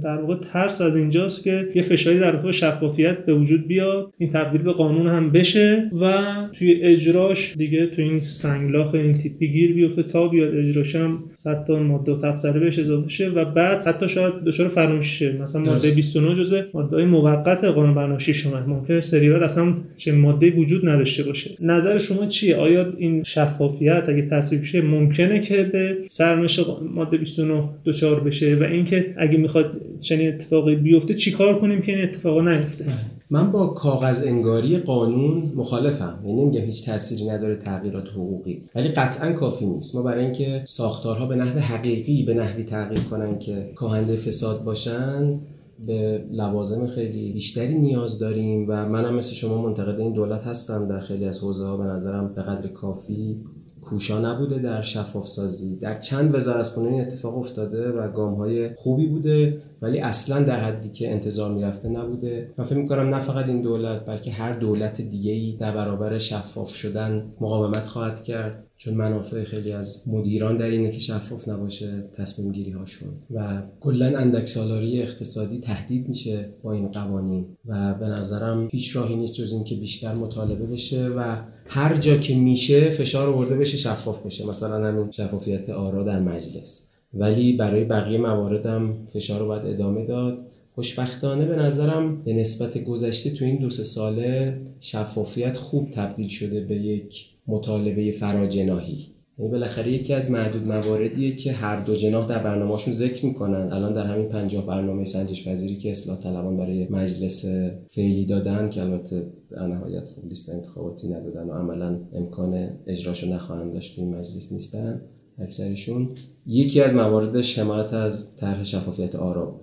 [0.03, 4.13] در واقع ترس از اینجاست که یه فشاری در رابطه شفافیت به وجود بیاد.
[4.17, 6.13] این تبدیل به قانون هم بشه و
[6.53, 10.03] توی اجراش دیگه توی این سنگلاخ این تیپی گیر بیفته.
[10.03, 14.09] تا بیاد اجراش هم صد تا ماده و تبصره بهش اضافه شه و بعد حتی
[14.09, 15.37] شاید دچار فراموشی شه.
[15.41, 18.59] مثلا ماده 29 جزء ماده موقت قانون برنامه شما.
[18.67, 21.51] ممکنه سریال اصلا چه ماده وجود نداشته باشه.
[21.61, 27.63] نظر شما چیه؟ آیا این شفافیت اگه تصویب شه ممکنه که به سرنوشت ماده 29
[27.85, 32.85] دچار بشه؟ و اینکه اگه می‌خواد چنین اتفاقی بیفته چیکار کنیم که این اتفاق نیفته؟
[33.29, 36.19] من با کاغذ انگاری قانون مخالفم.
[36.25, 38.63] یعنی نمیگم هیچ تأثیری نداره تغییرات حقوقی.
[38.75, 39.95] ولی قطعا کافی نیست.
[39.95, 45.39] ما برای اینکه ساختارها به نحو حقیقی به نحوی تغییر کنن که کاهنده فساد باشن
[45.87, 50.87] به لوازم خیلی بیشتری نیاز داریم و منم مثل شما منتقد این دولت هستم.
[50.87, 53.37] در خیلی از حوزه ها به نظرم به قدر کافی
[53.81, 59.07] کوشا نبوده در شفاف سازی در چند وزارتخونه این اتفاق افتاده و گام های خوبی
[59.07, 62.53] بوده ولی اصلا در حدی که انتظار می‌رفته نبوده.
[62.57, 66.75] من فکر می‌کنم نه فقط این دولت بلکه هر دولت دیگه ای در برابر شفاف
[66.75, 68.70] شدن مقاومت خواهد کرد.
[68.83, 73.09] چون منافع خیلی از مدیران در اینه که شفاف نباشه تصمیم گیری هاشون.
[73.31, 77.45] و کلا اندک سالاری اقتصادی تهدید میشه با این قوانین.
[77.65, 81.35] و به نظرم هیچ راهی نیست جز اینکه بیشتر مطالبه بشه و
[81.67, 84.47] هر جا که میشه فشار آورده بشه شفاف بشه.
[84.47, 86.87] مثلا همین شفافیت آرا در مجلس.
[87.13, 90.37] ولی برای بقیه مواردم فشار رو باید ادامه داد.
[90.75, 96.75] خوشبختانه به نظرم به نسبت گذشته تو این دو ساله شفافیت خوب تبدیل شده به
[96.75, 99.07] یک مطالبه فراجناهی.
[99.37, 103.69] یعنی بالاخره یکی از معدود مواردیه که هر دو جناح در برنامهشون ذکر می‌کنن.
[103.71, 107.45] الان در همین پنجاه برنامه سنجش پذیری که اصلاح طلبان برای مجلس
[107.87, 113.73] فعلی دادن که البته در نهایت خب لیست انتخاباتی ندادن و عملا امکان اجراشو نخواهند
[113.73, 115.01] داشت این مجلس نیستن
[115.37, 116.09] اکثرشون
[116.45, 119.60] یکی از مواردش حمایت از طرح شفافیت آرا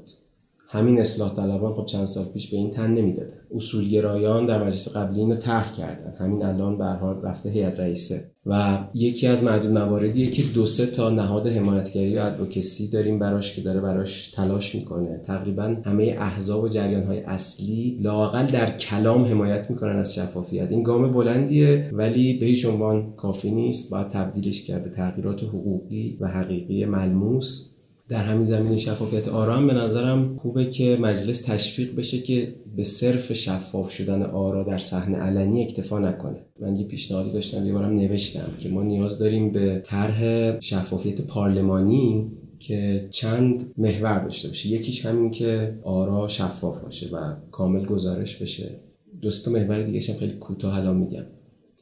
[0.71, 3.37] همین اصلاح طلبان خب چند سال پیش به این تن نمی‌دادن.
[3.55, 6.15] اصولگرایان در مجلس قبلی اینو طرح کردن.
[6.19, 8.31] همین الان به حال رفته هیئت رئیسه.
[8.47, 13.57] و یکی از معدود مواردیه که دو سه تا نهاد حمایتگری و ادوکسی داریم براش
[13.57, 15.21] که داره براش تلاش می‌کنه.
[15.27, 20.69] تقریبا همه احزاب و جریان های اصلی لاقل در کلام حمایت می‌کنن از شفافیت.
[20.71, 23.91] این گام بلندیه ولی به هیچ عنوان کافی نیست.
[23.91, 27.78] باید تبدیلش کرد به تغییرات حقوقی و حقیقی ملموس.
[28.09, 33.33] در همین زمین شفافیت آرام به نظرم خوبه که مجلس تشویق بشه که به صرف
[33.33, 36.47] شفاف شدن آرا در صحنه علنی اکتفا نکنه.
[36.61, 42.33] من یه پیشنهادی داشتم یه بارم نوشتم که ما نیاز داریم به طرح شفافیت پارلمانی
[42.59, 44.69] که چند محور داشته باشه.
[44.69, 48.81] یکیش همین که آرا شفاف باشه و کامل گزارش بشه.
[49.21, 51.25] دوست محور دیگه خیلی کوتاه الان میگم.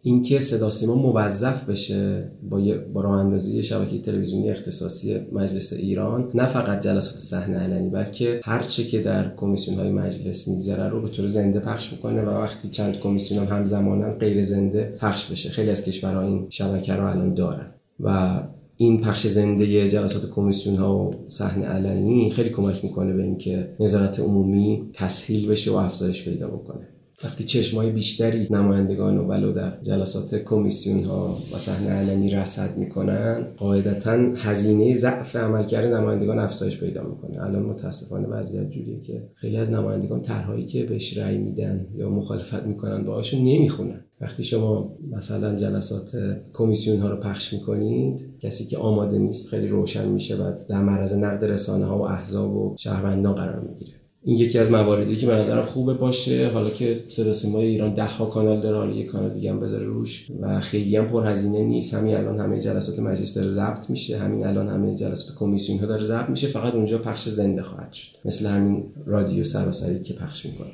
[0.06, 2.60] اینکه صدا سیما موظف بشه با
[2.92, 8.62] با راه اندازی شبکه تلویزیونی اختصاصی مجلس ایران نه فقط جلسات صحنه علنی بلکه هر
[8.62, 12.68] چه که در کمیسیون های مجلس میگذره رو به طور زنده پخش بکنه و وقتی
[12.68, 15.50] چند کمیسیون هم همزمانا غیر زنده پخش بشه.
[15.50, 17.74] خیلی از کشورها این شبکه رو الان دارن.
[18.00, 18.40] و
[18.76, 24.20] این پخش زنده جلسات کمیسیون ها و صحنه علنی خیلی کمک می‌کنه به اینکه نظارت
[24.20, 26.88] عمومی تسهیل بشه و افزایش پیدا بکنه.
[27.24, 34.12] وقتی چشمای بیشتری نمایندگان ولو در جلسات کمیسیون ها و صحنه علنی رصد می‌کنن قاعدتا
[34.36, 37.42] هزینه ضعف عملکرد نمایندگان افزایش پیدا می‌کنه.
[37.42, 42.62] الان متاسفانه وضعیت جوریه که خیلی از نمایندگان طرحهایی که بهش رأی میدن یا مخالفت
[42.62, 44.04] می‌کنن باهاشون نمی‌خونن.
[44.20, 46.10] وقتی شما مثلا جلسات
[46.52, 51.14] کمیسیون ها رو پخش می‌کنید کسی که آماده نیست خیلی روشن میشه و در معرض
[51.14, 53.95] نقد رسانه ها و احزاب و شهروندان قرار می‌گیره.
[54.28, 56.48] این یکی از مواردی که به نظرم خوبه باشه.
[56.48, 59.84] حالا که صدا سیمای ایران ده ها کانال داره حالا یه کانال دیگه هم بذاره
[59.84, 61.94] روش و خیلی هم پرهزینه نیست.
[61.94, 64.18] همین الان همه جلسات مجلس داره ضبط میشه.
[64.18, 66.46] همین الان همه جلسات کمیسیون ها داره ضبط میشه.
[66.46, 68.16] فقط اونجا پخش زنده خواهد شد.
[68.24, 70.70] مثل همین رادیو سراسری که پخش می‌کنه.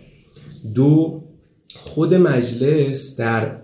[0.75, 1.23] دو
[1.75, 3.57] خود مجلس در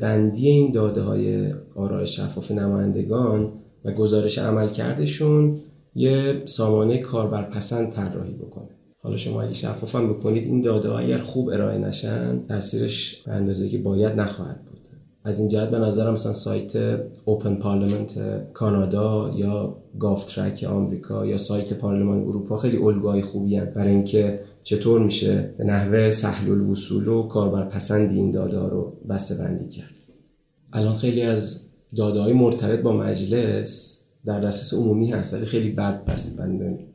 [0.00, 3.52] بندی این داده های آرای شفاف نمایندگان
[3.84, 5.60] و گزارش عمل کردشون
[5.94, 8.68] یه سامانه کاربرپسند طراحی بکنه.
[9.04, 13.68] حالا شما اگه شفافم بکنید این داده ها اگر خوب ارائه نشن تاثیرش به اندازه
[13.68, 14.80] که باید نخواهد بود.
[15.24, 18.12] از این جهت به نظرم مثلا سایت اوپن پارلمنت
[18.52, 24.40] کانادا یا گاف ترک آمریکا یا سایت پارلمان اروپا خیلی الگوهای خوبی هست برای اینکه
[24.62, 29.94] چطور میشه به نحوه سهل الوصول و کاربرپسندی این داده رو بسته بندی کرد.
[30.72, 36.04] الان خیلی از داده های مرتبط با مجلس در دسترس عمومی هست ولی خیلی بد
[36.04, 36.42] بسته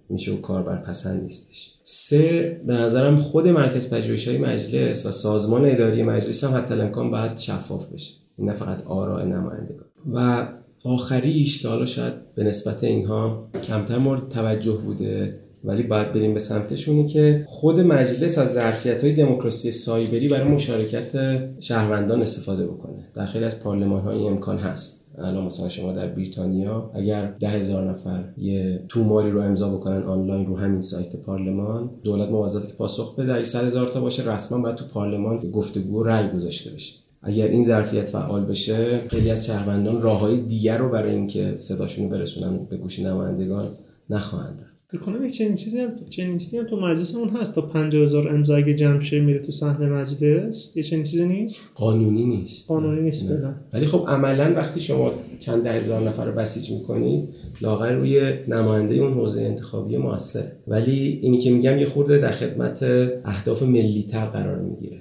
[0.10, 1.74] میشه و کاربر پسند نیستش.
[1.84, 7.12] سه به نظرم خود مرکز پژوهش های مجلس و سازمان اداری مجلس هم حتی امکان
[7.12, 8.14] باید شفاف بشه.
[8.40, 9.86] نه فقط آراء نمایندگان.
[10.14, 10.48] و
[10.84, 16.40] آخریش که حالا شاید به نسبت اینها کمتر مورد توجه بوده ولی باید بریم به
[16.40, 23.08] سمتشونی که خود مجلس از ظرفیت های دموکراسی سایبری برای مشارکت شهروندان استفاده بکنه.
[23.14, 25.09] در خیلی از پارلمان ها امکان هست.
[25.20, 30.46] الان مثلا شما در بریتانیا اگر ده هزار نفر یه توماری رو امضا بکنن آنلاین
[30.46, 33.34] رو همین سایت پارلمان دولت موظفه که پاسخ بده.
[33.34, 37.00] اگه 100 هزار تا باشه رسما باید تو پارلمان گفتگو و رأی گذاشته بشه.
[37.22, 42.12] اگر این ظرفیت فعال بشه خیلی از شهروندان راههای دیگر رو برای اینکه صداشون رو
[42.12, 43.66] برسونن به گوش نمایندگان
[44.10, 47.56] نخواهند کنم یک چنین چیزی هم چنین چیزی هم تو مجلس اون هست.
[47.56, 52.26] تا 50000 امضا اگه جمع شه میره تو صحنه مجلس یه چنین چیزی نیست؟ قانونی
[52.26, 52.68] نیست.
[52.68, 53.54] قانونی نیست بله.
[53.74, 57.30] ولی خب عملا وقتی شما چند ده هزار نفر رو بسیج می‌کنید
[57.62, 62.84] لاغر روی نماینده اون حوزه انتخابی موثر ولی اینی که میگم یه خورده در خدمت
[63.26, 64.98] اهداف ملی تر قرار می‌گیره.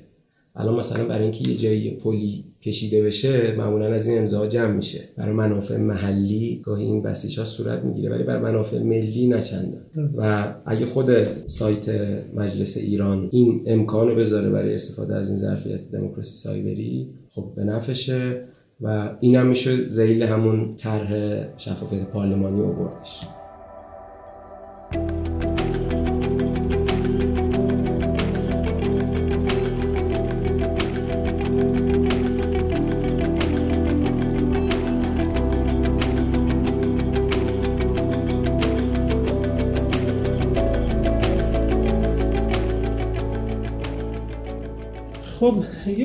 [0.59, 5.01] الان مثلا برای اینکه یه جایی پلی کشیده بشه معمولا از این امضاها جمع میشه.
[5.17, 9.41] برای منافع محلی گاهی این بسیج ها صورت می‌گیره ولی برای منافع ملی نه
[10.17, 11.11] و اگه خود
[11.47, 11.89] سایت
[12.35, 17.65] مجلس ایران این امکان رو بذاره برای استفاده از این ظرفیت دموکراسی سایبری خب به
[17.65, 18.45] نفشه
[18.81, 21.13] و این هم میشه زیل همون طرح
[21.59, 23.21] شفافیت پارلمانی اووردش.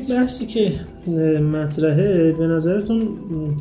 [0.09, 0.71] یه بحثی که
[1.39, 3.07] مطرحه به نظرتون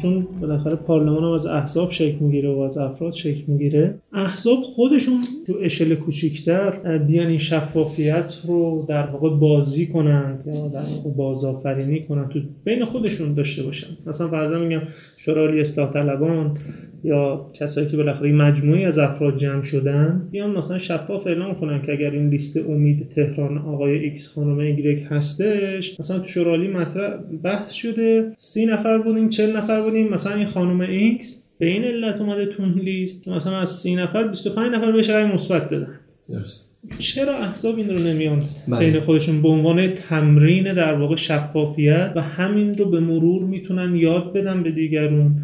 [0.02, 5.20] چون بالاخره پارلمان هم از احزاب شکل می‌گیره و از افراد شکل می‌گیره احزاب خودشون
[5.46, 12.02] تو اشل کوچیکتر بیان این شفافیت رو در واقع بازی کنند یا در واقع بازآفرینی
[12.02, 13.88] کنند تو بین خودشون داشته باشن.
[14.06, 14.82] مثلا فرضاً میگم
[15.18, 16.56] شورای اصلاح طلبان
[17.04, 21.92] یا کسایی که بالاخره مجموعی از افراد جمع شدن بیان مثلا شفاف اعلام کنن که
[21.92, 27.72] اگر این لیست امید تهران آقای ایکس خانم ایگرگ هستش مثلا تو شورالی مطرح بحث
[27.72, 32.46] شده سی نفر بودیم چل نفر بودیم مثلا این خانم ایکس به این علت اومده
[32.46, 35.98] تو لیست مثلا از سی نفر 25 نفر بهش رأی مثبت دادن.
[36.28, 36.72] درست.
[36.98, 38.42] چرا احزاب این رو نمیان
[38.80, 44.32] بین خودشون به عنوان تمرین در واقع شفافیت و همین رو به مرور می‌تونن یاد
[44.32, 45.34] بدن به دیگرون؟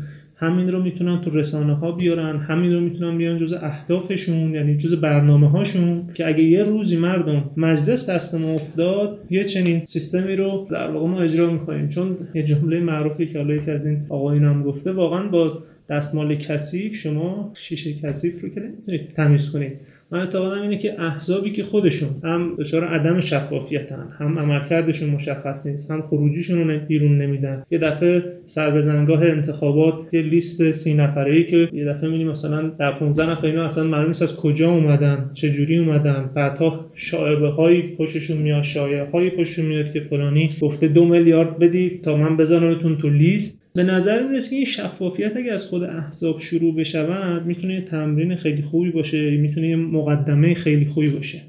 [0.41, 5.01] همین رو می‌تونن تو رسانه ها بیارن همین رو می‌تونن بیان جز اهدافشون یعنی جز
[5.01, 10.69] برنامه هاشون که اگه یه روزی مردم مجلس دست ما افتاد یه چنین سیستمی رو
[10.71, 14.45] در واقع ما اجرا می‌کنیم چون یه جمله معروفی که حالا یکی از این آقایون
[14.45, 19.73] هم گفته واقعا با دستمال کثیف شما شیشه کثیف رو که نمی‌تونید تمیز کنید.
[20.13, 25.91] من اعتقادم اینه که احزابی که خودشون هم دچار عدم شفافیتن هم عملکردشون مشخص نیست
[25.91, 27.63] هم خروجیشون رو بیرون نمیدن.
[27.71, 32.63] یه دفعه سر بزنگاه انتخابات یه لیست سی نفره ای که یه دفعه می‌بینیم مثلا
[32.69, 36.31] در 15 نفر اینا اصلا معلوم نیست از کجا اومدن چه جوری اومدن.
[36.35, 42.03] بعدها شایبه های پشتشون میاد شایعه های پشتشون میاد که فلانی گفته دو میلیارد بدید
[42.03, 43.58] تا من بزنمتون تو لیست.
[43.75, 48.37] به نظر می‌رسه که این شفافیت اگه از خود احزاب شروع بشود می‌تونه یه تمرین
[48.37, 51.41] خیلی خوبی باشه می‌تونه یه مقدمه خیلی خوبی باشه.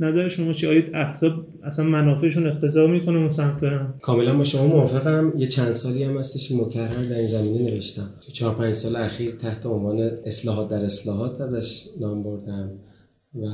[0.00, 1.32] نظر شما چی؟ آید احزاب
[1.64, 5.32] اصلا منافعشون اقتضا می‌کنه اون سمت برن کاملا با شما موافقم.
[5.38, 8.10] یه چند سالی هم هستش مکرر در این زمینه نوشتم.
[8.32, 12.70] چهار پنج سال اخیر تحت عنوان اصلاحات در اصلاحات ازش نام بردم.
[13.34, 13.46] و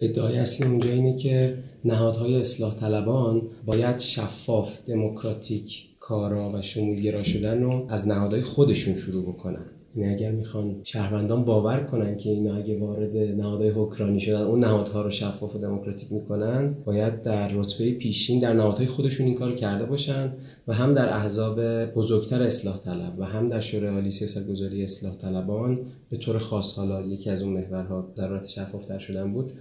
[0.00, 1.54] ادعای اصلی اونجا اینه که
[1.84, 9.22] نهادهای اصلاح طلبان باید شفاف دموکراتیک کارا و شمولگرا شدن رو از نهادهای خودشون شروع
[9.22, 9.64] بکنن.
[9.96, 15.02] یعنی اگر می‌خوان شهروندان باور کنن که اینا اگه وارد نهادهای حکرانی شدن اون نهادها
[15.02, 19.84] رو شفاف و دموکراتیک می‌کنن باید در رتبه پیشین در نهادهای خودشون این کار کرده
[19.84, 20.32] باشن
[20.68, 25.16] و هم در احزاب بزرگتر اصلاح طلب و هم در شورای عالی سیاست گذاری اصلاح
[25.16, 29.52] طلبان به طور خاص حالا یکی از اون محورها در شفافتر شدن بود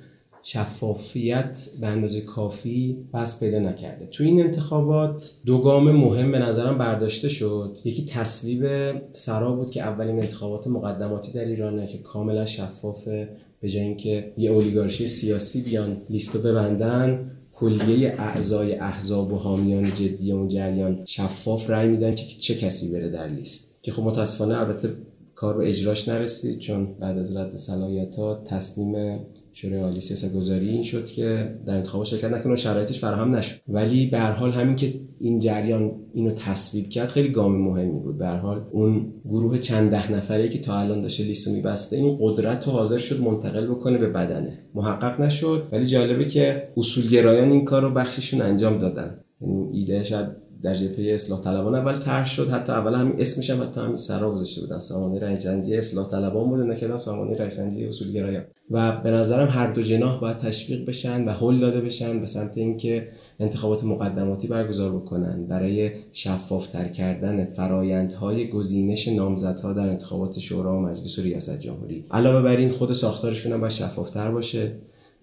[0.44, 4.06] شفافیت به اندازه کافی بس پیدا نکرده.
[4.06, 7.78] تو این انتخابات دو گام مهم به نظرم برداشته شد.
[7.84, 8.66] یکی تصویب
[9.12, 13.30] سرا بود که اولین انتخابات مقدماتی در ایرانه که کاملا شفافه.
[13.62, 20.32] به جای اینکه یه اولیگارشی سیاسی بیان لیستو ببندن کلیه اعضای احزاب و حامیان جدی
[20.32, 23.76] اون جریان شفاف رأی میدن که چه کسی بره در لیست.
[23.82, 24.90] که خب متاسفانه البته
[25.36, 29.20] کار به اجراش نرسید چون بعد از رد صلاحیت ها تصمیم
[29.54, 33.62] شورای عالی سیاست گذاری این شد که در انتخابات شرکت نکنه و شرایطش فراهم نشد.
[33.68, 38.18] ولی به هر حال همین که این جریان اینو تصویب کرد خیلی گام مهمی بود.
[38.18, 42.18] به هر حال اون گروه چند ده نفره که تا الان داشته لیستو میبسته این
[42.22, 44.60] قدرت رو حاضر شد منتقل بکنه به بدنه.
[44.76, 45.70] محقق نشد.
[45.72, 49.20] ولی جالبه که اصولگرایان این کار رو بخششون انجام دادن.
[49.42, 52.50] یعنی ایده شاید در جبهه اصلاح طلبان اول طرح شد.
[52.50, 54.80] حتی اول همین اسمش هم حتی همین سرا گذاشته بودن.
[54.80, 58.44] سامانه رئیسنجی اصلاح طلبان بود نکردن سامانه رئیسنجی اصولگرایان.
[58.72, 62.58] و به نظرم هر دو جناح باید تشویق بشن و هل داده بشن به سمت
[62.58, 63.08] اینکه
[63.40, 65.48] انتخابات مقدماتی برگزار بکنن.
[65.48, 72.06] برای شفافتر کردن فرایندهای گزینش نامزدها در انتخابات شورا و مجلس و ریاست جمهوری.
[72.12, 74.72] علاوه بر این خود ساختارشون هم باید شفافتر باشه.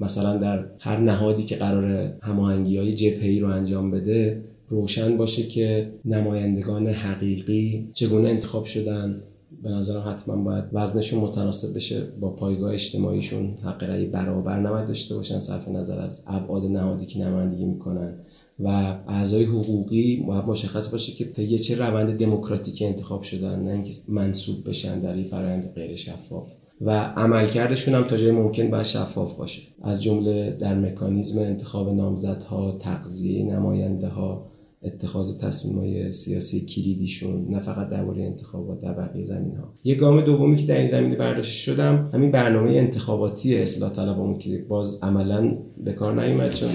[0.01, 1.85] مثلا در هر نهادی که قرار
[2.23, 9.23] هماهنگی های جبهه‌ای رو انجام بده روشن باشه که نمایندگان حقیقی چگونه انتخاب شدن؟
[9.63, 15.15] به نظرم حتما باید وزنشون متناسب بشه با پایگاه اجتماعیشون حق رأی برابر نماید داشته
[15.15, 18.19] باشن صرف نظر از ابعاد نهادی که نمایندگی می‌کنن.
[18.61, 18.69] و
[19.09, 24.69] اعضای حقوقی باید مشخص باشه که یه چه روند دموکراتیک انتخاب شدن نه اینکه منصوب
[24.69, 26.53] بشن در این فرآیند غیر شفاف.
[26.81, 29.63] و عملکردشون هم تا جای ممکن باید شفاف باشه.
[29.83, 34.56] از جمله در مکانیزم انتخاب نامزدها تقضیه نماینده ها
[34.87, 40.21] اتخاذ تصمیم های سیاسی کلیدیشون نه فقط درباره انتخابات در بقیه زمین ها یه گام
[40.21, 45.59] دومی که در این زمینه برداشت شدم همین برنامه انتخاباتی اصلاح طلبامون که باز عملا
[45.85, 46.69] به کار نیومد چون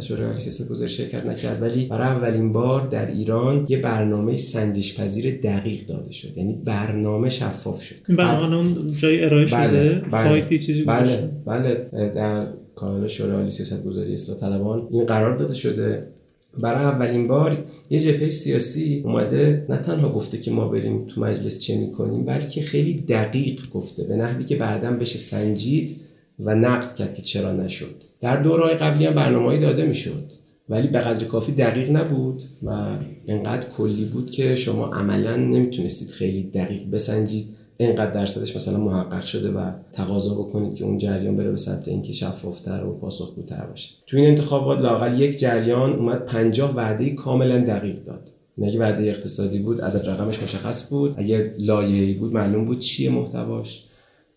[0.00, 1.62] شورای عالی سیاست گذاری شرکت نکرد.
[1.62, 6.38] ولی برای اولین بار در ایران یه برنامه سنجش پذیر دقیق داده شد.
[6.38, 7.94] یعنی برنامه شفاف شد.
[8.08, 11.88] این برنامه اون جای ارائه بله، شده؟ بله، سایتی چیزی بله بله.
[12.14, 16.13] در کانال شورای عالی سیاست گذاری اصلاح طلبان این قرار داده شده
[16.58, 21.58] برای اولین بار یه جبهه سیاسی اومده نه تنها گفته که ما بریم تو مجلس
[21.58, 25.96] چه می‌کنیم بلکه خیلی دقیق گفته به نحوی که بعدا بشه سنجید
[26.40, 28.02] و نقد کرد که چرا نشد.
[28.20, 30.30] در دورهای قبلی هم برنامه‌ای داده می‌شد
[30.68, 32.86] ولی به قدر کافی دقیق نبود و
[33.28, 37.44] انقدر کلی بود که شما عملا نمی‌تونستید خیلی دقیق بسنجید.
[37.76, 42.12] اینقدر درصدش مثلا محقق شده و تقاضا بکنید که اون جریان بره به سمت اینکه
[42.12, 43.94] شفافتر و پاسخگوتر باشه.
[44.06, 48.30] تو این انتخابات لاقل یک جریان اومد 50 وعده کاملا دقیق داد.
[48.62, 51.14] اگه وعده اقتصادی بود عدد رقمش مشخص بود.
[51.18, 53.84] اگه لایه‌ای بود معلوم بود چیه محتواش.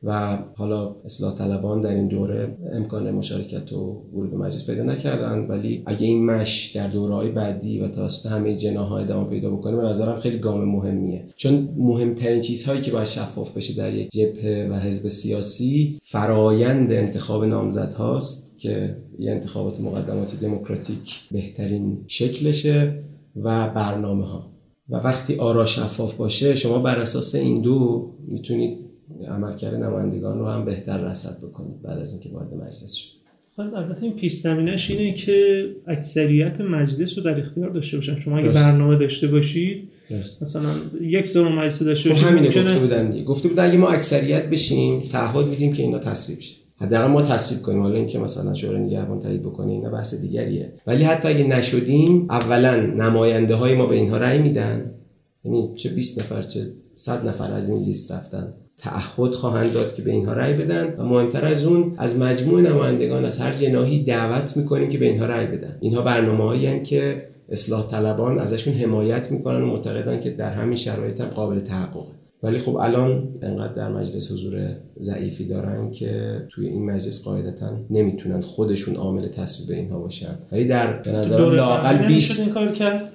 [0.04, 5.40] و حالا اصلاح طلبان در این دوره امکان مشارکت و ورود به مجلس پیدا نکردن.
[5.40, 9.84] ولی اگه این مش در دورهای بعدی و توسط همه جناها ادامه پیدا بکنه به
[9.84, 11.26] نظرم خیلی گام مهمیه.
[11.36, 17.44] چون مهمترین چیزهایی که باید شفاف بشه در یک جبهه و حزب سیاسی فرایند انتخاب
[17.44, 23.04] نامزد هاست که یه انتخابات مقدماتی دموکراتیک بهترین شکلشه
[23.36, 24.52] و برنامه ها
[24.90, 28.87] و وقتی آرا شفاف باشه شما بر اساس این دو می‌تونید
[29.28, 33.18] عملکرد نمایندگان رو هم بهتر رصد بکنید بعد از اینکه وارد مجلس شد.
[33.56, 38.16] خب البته این پیش زمینش اینه که اکثریت مجلس رو در اختیار داشته باشن.
[38.20, 38.50] شما اگه.
[38.50, 40.42] برنامه داشته باشید درست.
[40.42, 40.70] مثلا
[41.02, 43.24] یک سوم مجلس داشته خب باشید همینه ممکنه- گفته بودن دیگه.
[43.24, 46.56] گفته بودن اگه ما اکثریت بشیم تعهد میدیم که اینا تصویب شه.
[46.82, 47.82] حداقل ما تصویب کنیم.
[47.82, 50.74] حالا اینکه مثلا شورای نگهبان تایید بکنه اینا بحث دیگریه.
[50.88, 54.92] ولی حتی اگه نشدیم اولا نماینده های ما به اینها رأی میدن.
[55.46, 56.60] یعنی چه 20 نفر چه
[56.96, 58.54] 100 نفر از این لیست رفتن.
[58.78, 63.26] تعهد خواهند داد که به اینها رأی بدن و مهمتر از اون از مجموع نمایندگان
[63.26, 65.78] از هر جناحی دعوت می‌کنیم که به اینها رأی بدن.
[65.80, 71.28] اینها برنامه که اصلاح طلبان ازشون حمایت می‌کنن و معتقدن که در همین شرایط هم
[71.28, 77.24] قابل تحققه ولی خب الان انقدر در مجلس حضور ضعیفی دارن که توی این مجلس
[77.24, 80.40] قاعدتا نمی‌تونن خودشون عامل تصویب اینها باشن.
[80.52, 83.10] ولی در به نظر لاقل قبلی 20 نمی‌شد این کار کرد؟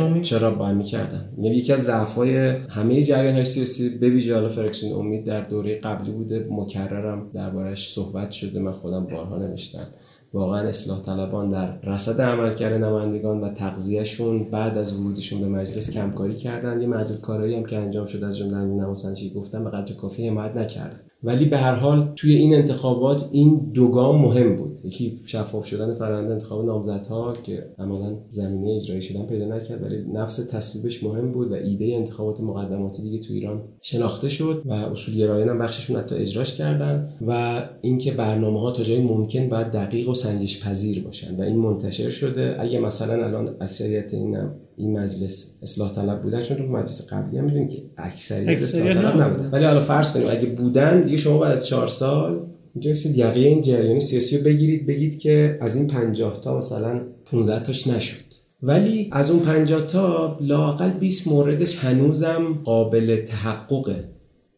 [0.00, 4.48] امید چرا باید می‌کردن؟ یعنی یکی از ضعف‌های همه جریان های سیاسی به ویژه حالا
[4.48, 6.48] فرکسیون امید در دوره قبلی بوده.
[6.50, 8.60] مکررم دربارش صحبت شده.
[8.60, 9.86] من خودم بارها نوشتم.
[10.32, 16.36] واقعا اصلاح طلبان در رصد عملکرد نمایندگان و تغذیهشون بعد از ورودشون به مجلس کمکاری
[16.36, 16.80] کردن.
[16.80, 20.28] یه معدل کارایی هم که انجام شد از جمله همین نماسنجی گفتم به قدر کافی
[20.28, 21.00] حمایت نکردن.
[21.22, 24.67] ولی به هر حال توی این انتخابات این دو گام مهم بود.
[24.84, 30.36] یکی شفاف شدن فرآیند انتخاب نامزدها که عملا زمینه اجرایی شدن پیدا نکرد ولی نفس
[30.36, 35.58] تصویبش مهم بود و ایده انتخابات مقدماتی دیگه تو ایران شناخته شد و اصولگرایان هم
[35.58, 40.64] بخششون حتی اجراش کردن و اینکه برنامه ها تا جای ممکن باید دقیق و سنجش
[40.64, 44.36] پذیر باشن و این منتشر شده اگه مثلا الان اکثریت این
[44.76, 49.20] این مجلس اصلاح طلب بودن چون تو مجلس قبلی هم می‌دونید که اکثریت اصلاح طلب.
[49.20, 53.40] نبودن ولی حالا فرض کنیم اگه بودن دیگه شما بعد از چهار سال می‌تونستید یقه
[53.40, 58.28] این جریان سیاسی رو بگیرید بگید که از این 50 تا مثلا 15 تاش نشد.
[58.62, 64.04] ولی از اون 50 تا لاقل 20 موردش هنوزم قابل تحققه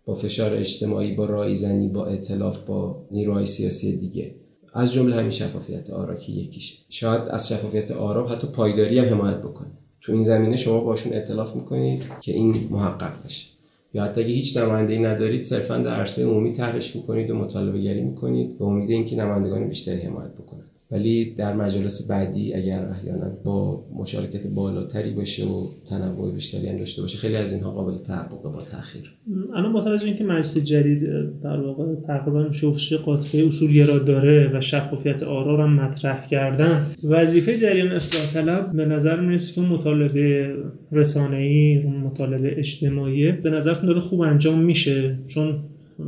[0.04, 4.34] با فشار اجتماعی با رایزنی با اطلاف با نیروهای سیاسی دیگه.
[4.74, 9.38] از جمله همین شفافیت آرا که یکیشه شاید از شفافیت آرا حتی پایداری هم حمایت
[9.38, 9.70] بکنه.
[10.00, 13.46] تو این زمینه شما باشون اطلاف می‌کنید که این محقق بشه.
[13.94, 18.02] یا حتی اگه هیچ نماینده ندارید صرفا در عرصه عمومی طرحش می‌کنید و مطالبه گری
[18.02, 23.84] می‌کنید به امید اینکه نمایندگان بیشتری حمایت بکنن ولی در مجالس بعدی اگر احیانا با
[23.98, 28.62] مشارکت بالاتری باشه و تنوع بیشتری هم داشته باشه خیلی از اینها قابل تحقق با
[28.62, 29.14] تاخیر
[29.54, 31.02] الان با توجه اینکه مجلس جدید
[31.42, 37.92] در واقع تقریبا شوخش قاطعه اصولگرا داره و شفافیت آرا رو مطرح کردن وظیفه جریان
[37.92, 40.54] اصلاح طلب به نظر می‌رسه که مطالبه
[40.92, 45.58] رسانه‌ای مطالبه اجتماعی به نظرتون داره خوب انجام میشه چون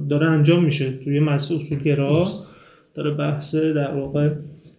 [0.08, 2.28] داره انجام میشه توی مجلس اصولگرا.
[2.94, 4.34] داره بحث در واقع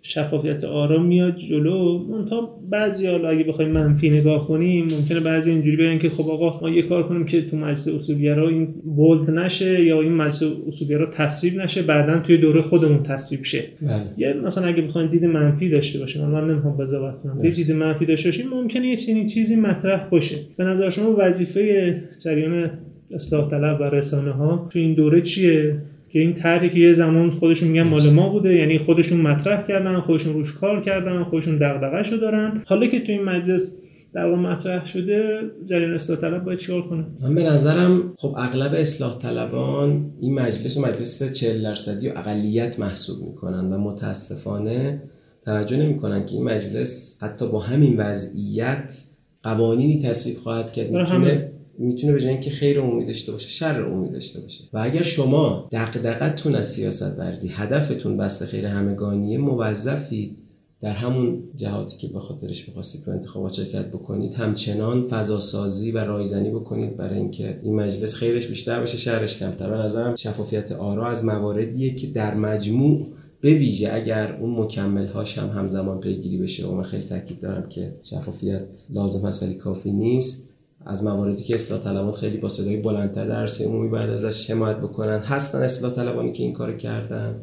[0.06, 2.06] شفافیت آرام میاد جلو.
[2.30, 6.60] تا بعضی حالا اگه بخوایم منفی نگاه کنیم ممکنه بعضی اینجوری بگن که خب آقا
[6.62, 11.06] ما یه کار کنیم که تو مجلس اصولگرا این بولت نشه یا این مجلس اصولگرا
[11.06, 13.64] تصویب نشه بعدا توی دوره خودمون تصویب شه.
[13.82, 13.90] بله.
[14.18, 18.06] یه مثلا اگه بخوایم دید منفی داشته باشیم من نمی‌خوام قضاوت کنم یه چیزی منفی
[18.06, 20.36] داشته باشیم ممکنه یه چنین چیزی مطرح باشه.
[20.58, 22.72] به نظر شما وظیفه جریان
[23.14, 25.78] اصلاح طلب و رسانه ها تو این دوره چیه؟
[26.14, 30.00] که این طرحی که یه زمان خودشون میگن مال ما بوده یعنی خودشون مطرح کردن
[30.00, 32.64] خودشون روش کار کردن خودشون دغدغه‌شو دارن.
[32.66, 33.84] حالا که تو این مجلس
[34.14, 38.74] در واقع مطرح شده جریان اصلاح طلب باید چیکار کنه؟ من به نظرم خب اغلب
[38.74, 45.04] اصلاح طلبان این مجلس و مجلس 40 درصدی و اقلیت محسوب می‌کنن و متاسفانه
[45.46, 49.04] توجه نمی‌کنن که این مجلس حتی با همین وضعیت
[49.44, 50.92] قوانینی تصویب خواهد کرد.
[50.92, 54.64] می‌تونه می‌تونه به جای اینکه خیر عمومی داشته باشه شر عمومی داشته باشه.
[54.74, 60.38] و اگر شما دغدغتون از سیاست ورزی هدفتون بست خیر همگانیه موظفید
[60.82, 65.98] در همون جهاتی که به خاطرش می‌خواستید تو انتخابات شرکت بکنید همچنان فضا سازی و
[65.98, 69.70] رایزنی بکنید برای اینکه این مجلس خیرش بیشتر باشه شرش کمتر.
[69.70, 73.08] به نظرم شفافیت آرا از مواردیه که در مجموع
[73.42, 77.70] به ویژه اگر اون مکمل هاش هم همزمان پیگیری بشه و من خیلی تاکید دارم
[77.70, 80.53] که شفافیت لازم هست ولی کافی نیست.
[80.86, 84.78] از مواردی که اصلاح طلبان خیلی با صدای بلندتر در عرصه عمومی بعد ازش حمایت
[84.78, 85.20] بکنن.
[85.20, 87.36] هستن اصلاح طلبانی که این کار کردن.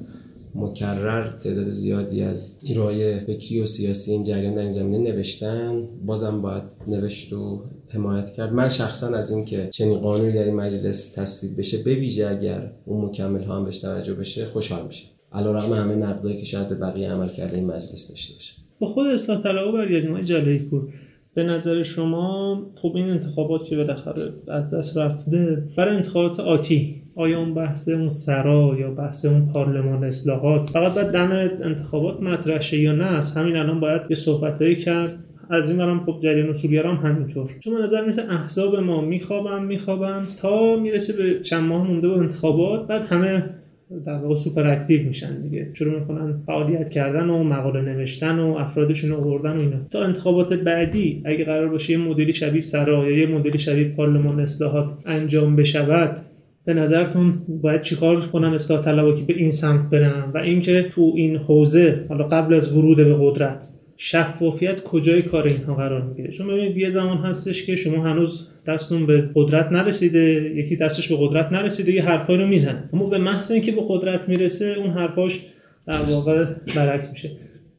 [0.54, 5.88] مکرر تعداد زیادی از ایرای فکری و سیاسی این جریان در این زمینه نوشتن.
[6.06, 8.52] بازم باید نوشت و حمایت کرد.
[8.52, 13.04] من شخصا از اینکه چنین قانونی در این مجلس تصویب بشه به ویژه اگر اون
[13.04, 17.10] مکمل ها هم بهش توجه بشه خوشحال میشه علیرغم همه نقدایی که شاید به بقیه
[17.10, 18.52] عمل کرده این مجلس داشته باشه.
[18.80, 20.88] با خود اصلاح طلبها برگردیم جلوی پور
[21.34, 27.38] به نظر شما خب این انتخابات که بالاخره از دست رفته برای انتخابات آتی آیا
[27.38, 32.78] اون بحث اون سرا یا بحث اون پارلمان اصلاحات فقط باید دم انتخابات مطرح شه
[32.78, 35.24] یا نه؟ از همین الان باید یه صحبتایی کرد.
[35.50, 37.50] از این برم خب جریان اصولگرام همینطور.
[37.60, 42.18] چون به نظر میسه احزاب ما میخوابن میخوابن تا می‌رسه به چند ماه مونده به
[42.18, 43.59] انتخابات بعد همه
[44.06, 45.70] در واقع سوپر اکتیو میشن دیگه.
[45.74, 49.76] شروع می‌کنن فعالیت کردن و مقاله نوشتن و افرادشون آوردن و اینا.
[49.90, 54.40] تا انتخابات بعدی اگه قرار باشه یه مدلی شبیه سرا یا یه مدلی شبیه پارلمان
[54.40, 56.16] اصلاحات انجام بشود
[56.64, 61.12] به نظرتون باید چیکار کنن اصلاح طلبا که به این سمت برن؟ و اینکه تو
[61.16, 66.46] این حوزه حالا قبل از ورود به قدرت شفافیت کجای کار اینها قرار می‌گیره؟ چون
[66.46, 71.52] ببینید یه زمان هستش که شما هنوز دستون به قدرت نرسیده یکی دستش به قدرت
[71.52, 72.90] نرسیده یه حرفایی رو می‌زنه.
[72.92, 75.40] اما به محض اینکه به قدرت می‌رسه اون حرفاش
[75.86, 76.44] در واقع
[76.76, 77.30] برعکس میشه.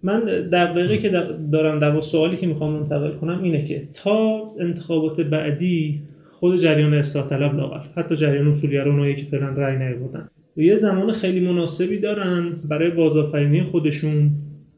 [0.04, 0.20] من
[0.52, 1.10] دقیقه که
[1.52, 7.30] دارم در سوالی که می‌خوام منتقل کنم اینه که تا انتخابات بعدی خود جریان اصلاح
[7.30, 7.80] طلب لاغر.
[7.96, 10.30] حتی جریان اصولیگرا اونایی که فعلا رأی نیاوردن.
[10.58, 14.32] یه زمان خیلی مناسبی دارن برای بازآفرینی خودشون.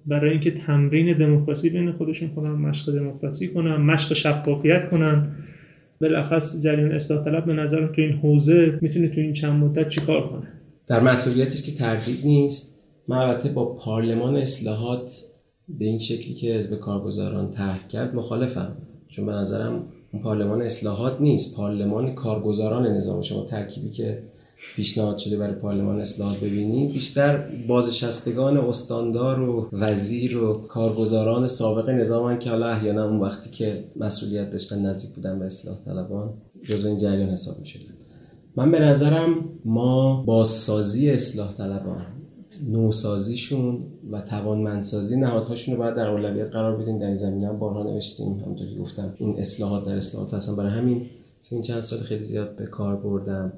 [0.06, 5.28] برای اینکه تمرین دموکراسی بین خودشون کنن مشق دموکراسی کنن مشق شفافیت کنن.
[6.02, 10.30] بالاخص جریان اصلاح طلب به نظر تو این حوزه می‌تونه تو این چند مدت چیکار
[10.30, 10.48] کنه؟
[10.88, 12.84] در مطلوبیتش که تردید نیست.
[13.08, 15.22] من با پارلمان اصلاحات
[15.68, 18.76] به این شکلی که حزب کارگزاران طرح کرد مخالفم.
[19.08, 21.58] چون به نظرم اون پارلمان اصلاحات نیست.
[21.58, 24.24] پارلمان کارگزاران نظام شما ترکیبی که
[24.76, 27.38] پیشنهاد شده برای پارلمان اصلاحات ببینید بیشتر
[27.68, 34.52] بازنشستگان استاندار و وزیر و کارگزاران سابق نظام که حالا احیانا اون وقتی که مسئولیت
[34.52, 36.34] داشتن نزدیک بودن به اصلاح طلبان
[36.64, 37.66] جزو این جریان حساب می
[38.56, 42.06] من به نظرم ما بازسازی اصلاح طلبان
[42.68, 47.00] نوسازیشون و توانمندسازی نهادهاشون رو باید در اولویت قرار بدیم.
[47.00, 48.40] در این زمینه هم بارها نوشتیم.
[48.40, 50.56] همونطور که گفتم این اصلاحات در اصلاحات هستن.
[50.56, 51.06] برای همین
[51.50, 53.54] این چند سال خیلی زیاد به کار بردم.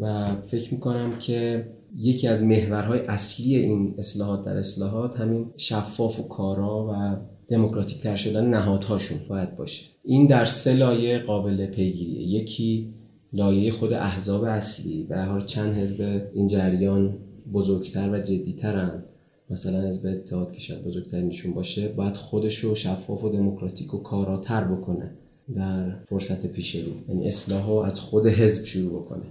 [0.00, 6.28] و فکر می‌کنم که یکی از محورهای اصلی این اصلاحات در اصلاحات همین شفاف و
[6.28, 7.16] کارا و
[7.48, 9.84] دموکراتیک تر شدن نهادهاشون باید باشه.
[10.04, 12.22] این در سه لایه قابل پیگیریه.
[12.22, 12.94] یکی
[13.32, 17.18] لایه خود احزاب اصلی به هر چند حزب این جریان
[17.52, 19.04] بزرگتر و جدیترن.
[19.50, 24.64] مثلا حزب اتحاد که شاید بزرگترینشون باشه باید خودش رو شفاف و دموکراتیک و کاراتر
[24.64, 25.10] بکنه
[25.54, 26.92] در فرصت پیش رو.
[27.08, 29.24] یعنی اصلاح از خود حزب شروع بکنه.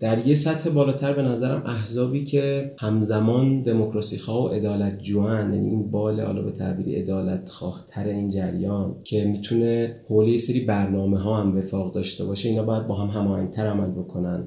[0.00, 5.68] در یه سطح بالاتر به نظرم احزابی که همزمان دموکراسی خواه و عدالت جوان یعنی
[5.68, 11.18] این بال حالا به تعبیری عدالت خواه تر این جریان که می‌تونه حوله سری برنامه
[11.18, 14.46] ها هم وفاق داشته باشه اینا باید با هم هماهنگتر عمل بکنن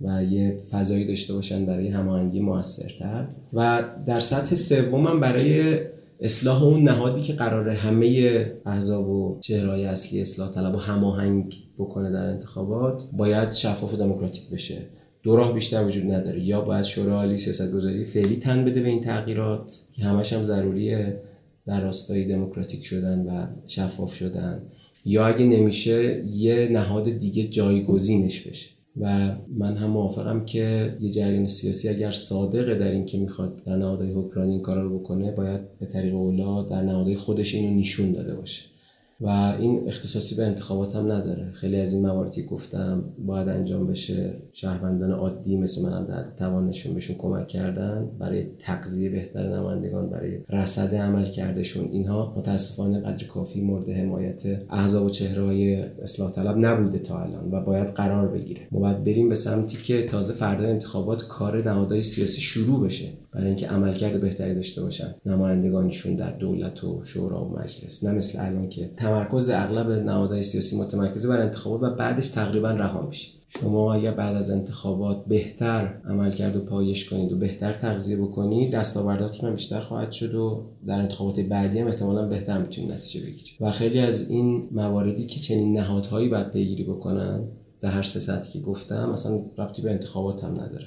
[0.00, 3.26] و یه فضایی داشته باشن برای هماهنگی موثرتر.
[3.52, 5.78] و در سطح سوم برای
[6.20, 12.10] اصلاح اون نهادی که قرار همه احزاب و چهرهای اصلی اصلاح طلب و هماهنگ بکنه
[12.10, 14.78] در انتخابات باید شفاف و دموکراتیک بشه.
[15.22, 16.44] دو راه بیشتر وجود نداره.
[16.44, 21.20] یا باید شورای عالی سیاستگذاری فعلی تن بده به این تغییرات که همش هم ضروریه
[21.66, 24.62] در راستای دموکراتیک شدن و شفاف شدن.
[25.04, 28.73] یا اگه نمیشه یه نهاد دیگه جایگزینش بشه.
[29.00, 33.76] و من هم موافقم که یه جریان سیاسی اگر صادقه در این که می‌خواد در
[33.76, 38.12] نهادهای حکمرانی این کارا رو بکنه باید به طریق اولا در نهادهای خودش اینو نشون
[38.12, 38.73] داده باشه.
[39.20, 41.52] و این اختصاصی به انتخابات هم نداره.
[41.52, 44.36] خیلی از این مواردی گفتم باید انجام بشه.
[44.52, 48.08] شهروندان عادی مثل من هم در توانشون بهشون کمک کردن.
[48.18, 55.06] برای تقضیه بهتر نمایندگان برای رصد عمل کردشون اینها متاسفانه قدر کافی مورد حمایت احزاب
[55.06, 58.60] و چهرهای اصلاح طلب نبوده تا الان و باید قرار بگیره.
[58.70, 63.08] ما باید بریم به سمتی که تازه فردا انتخابات کار نهادهای سیاسی شروع بشه.
[63.34, 65.14] برای اینکه عملکرد بهتری داشته باشن.
[65.26, 68.04] نمایندگانشون در دولت و شورا و مجلس.
[68.04, 73.06] نه مثل الان که تمرکز اغلب نهادهای سیاسی متمرکزه بر انتخابات و بعدش تقریبا رها
[73.06, 73.28] میشه.
[73.48, 79.48] شما اگر بعد از انتخابات بهتر عملکرد و پایش کنید و بهتر تغذیه بکنید دستاورداتون
[79.48, 83.56] هم بیشتر خواهد شد و در انتخابات بعدی هم احتمالا بهتر می‌تونید نتیجه بگیرید.
[83.60, 87.40] و خیلی از این مواردی که چنین نهادهایی باید پیگیری بکنن
[87.80, 90.86] در هر سه که گفتم اصلا ربطی به انتخابات هم نداره.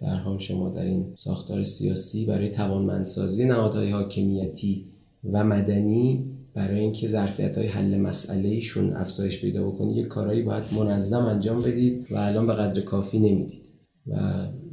[0.00, 4.86] در حال شما در این ساختار سیاسی برای توانمندسازی نهادهای حاکمیتی
[5.32, 10.64] و مدنی برای اینکه ظرفیت های حل مسئله ایشون افزایش پیدا بکنید یک کارهایی باید
[10.78, 13.68] منظم انجام بدید و الان به قدر کافی نمی‌دید.
[14.06, 14.16] و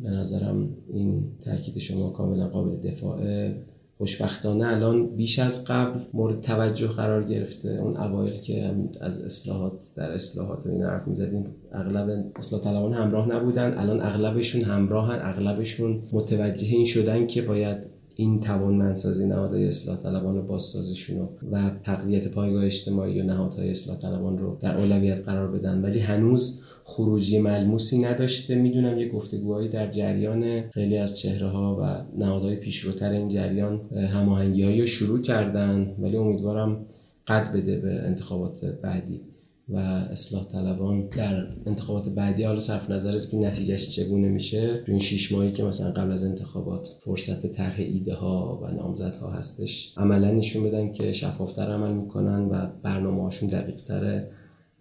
[0.02, 3.66] به نظرم این تاکید شما کاملا قابل دفاعه.
[3.98, 7.70] خوشبختانه الان بیش از قبل مورد توجه قرار گرفته.
[7.70, 13.30] اون اوایل که از اصلاحات در اصلاحات و این حرف می‌زدیم اغلب اصلاح طلبان همراه
[13.30, 13.78] نبودن.
[13.78, 21.30] الان اغلبشون همراهن اغلبشون متوجه این شدن که باید این توانمندسازی نهادهای اصلاح طلبان بازسازیشون
[21.51, 25.82] و تقویت پایگاه اجتماعی و نهادهای اصلاح طلبان رو در اولویت قرار بدن.
[25.82, 28.55] ولی هنوز خروجی ملموسی نداشته.
[28.55, 34.82] می‌دونم یه گفتگوهایی در جریان خیلی از چهره ها و نهادهای پیشروتر این جریان هماهنگی
[34.82, 35.95] رو شروع کردن.
[35.99, 36.86] ولی امیدوارم
[37.28, 39.22] قد بده به انتخابات بعدی.
[39.70, 44.91] و اصلاح طلبان در انتخابات بعدی حالا صرف نظر از که نتیجهش چگونه میشه تو
[44.91, 49.93] این شیش ماهی که مثلا قبل از انتخابات فرصت طرح ایده ها و نامزدها هستش
[49.97, 54.32] عملا نشون بدن که شفافتر عمل می‌کنن و برنامه هاشون دقیق تره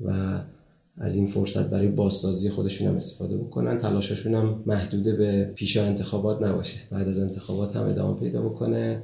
[0.01, 0.41] و
[0.97, 3.78] از این فرصت برای بازسازی خودشون هم استفاده بکنن.
[3.78, 6.78] تلاششون هم محدوده به پیشا انتخابات نباشه.
[6.91, 9.03] بعد از انتخابات هم ادامه پیدا بکنه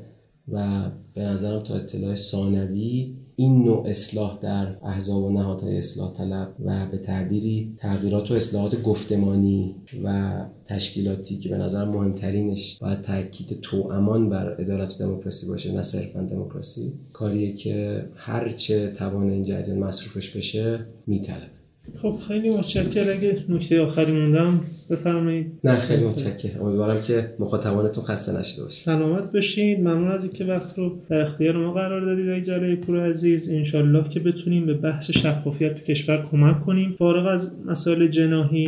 [0.52, 0.82] و
[1.14, 6.86] به نظرم تا اطلاع ثانوی این نوع اصلاح در احزاب و نهادهای اصلاح طلب و
[6.86, 10.32] به تعبیری تغییرات و اصلاحات گفتمانی و
[10.64, 16.20] تشکیلاتی که به نظر مهمترینش باید تاکید توامان بر عدالت و دموکراسی باشه نه صرفا
[16.20, 16.92] دموکراسی.
[17.12, 21.59] کاریه که هرچه توان این جریان مصروفش بشه میطلبه.
[22.02, 24.60] خب خیلی متشکر اگه نکته آخری موندم
[24.90, 25.52] بفرمایید.
[25.64, 28.84] نه خیلی متشکر امیدوارم که مخاطبانتون خسته نشده باشید.
[28.84, 29.80] سلامت باشید.
[29.80, 33.50] ممنون از اینکه وقت رو در اختیار ما قرار دادید ای جلوی پور عزیز.
[33.50, 36.94] انشالله که بتونیم به بحث شفافیت تو کشور کمک کنیم.
[36.98, 38.66] فارغ از مسائل جناهی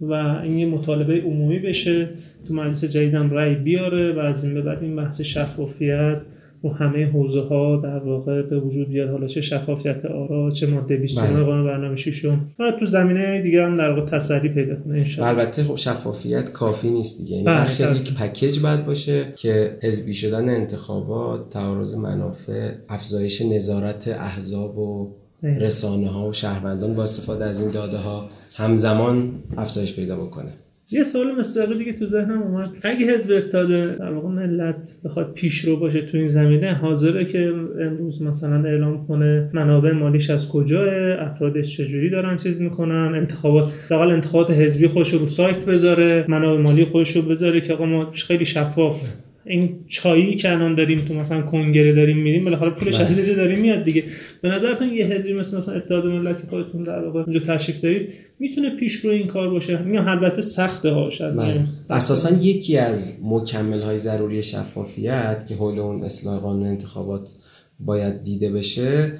[0.00, 2.08] و این یه مطالبه عمومی بشه
[2.48, 6.24] تو مجلس جدیدم رأی بیاره و از این به بعد این بحث شفافیت
[6.64, 10.96] و همه حوزه ها در واقع به وجود بیاد حالا چه شفافیت آرا چه ماده
[10.96, 11.42] 29 بله.
[11.42, 15.64] قانون برنامه ششم و تو زمینه دیگه هم در واقع تسری پیدا کنه ان البته
[15.64, 18.00] خب شفافیت کافی نیست دیگه یعنی بله، بخش از بله.
[18.00, 25.14] یک پکیج باید باشه که حزبی شدن انتخابات تعارض منافع افزایش نظارت احزاب و.
[25.44, 30.52] رسانه ها و شهروندان با استفاده از این داده ها همزمان افزایش پیدا بکنه
[30.94, 32.68] یه سوال مستقل دیگه تو ذهنم اومد.
[32.82, 38.22] اگه حزب اتحاد در واقع ملت بخواد پیشرو باشه تو این زمینه حاضره که امروز
[38.22, 40.86] مثلا اعلام کنه منابع مالیش از کجاه
[41.18, 46.84] افرادش چجوری دارن چیز می‌کنن انتخابات حداقل انتخابات حزبی خودش رو سایت بذاره منابع مالی
[46.84, 49.08] خودش رو بذاره که آقا ما خیلی شفاف
[49.46, 53.06] این چایی که الان داریم تو مثلا کنگره داریم میدیم بالاخره پولش بله.
[53.06, 54.04] از داریم میاد دیگه
[54.40, 58.12] به نظرتون یه حزبی مثل مثلا اتحاد ملت که خودتون در واقع اونجا تشریف دارید
[58.38, 61.36] می‌تونه پیشرو این کار باشه میگم البته سخته ها شاید.
[61.36, 61.60] بله.
[61.90, 67.32] اساسا یکی از مکمل های ضروری شفافیت که حول اون اصلاح قانون انتخابات
[67.80, 69.12] باید دیده بشه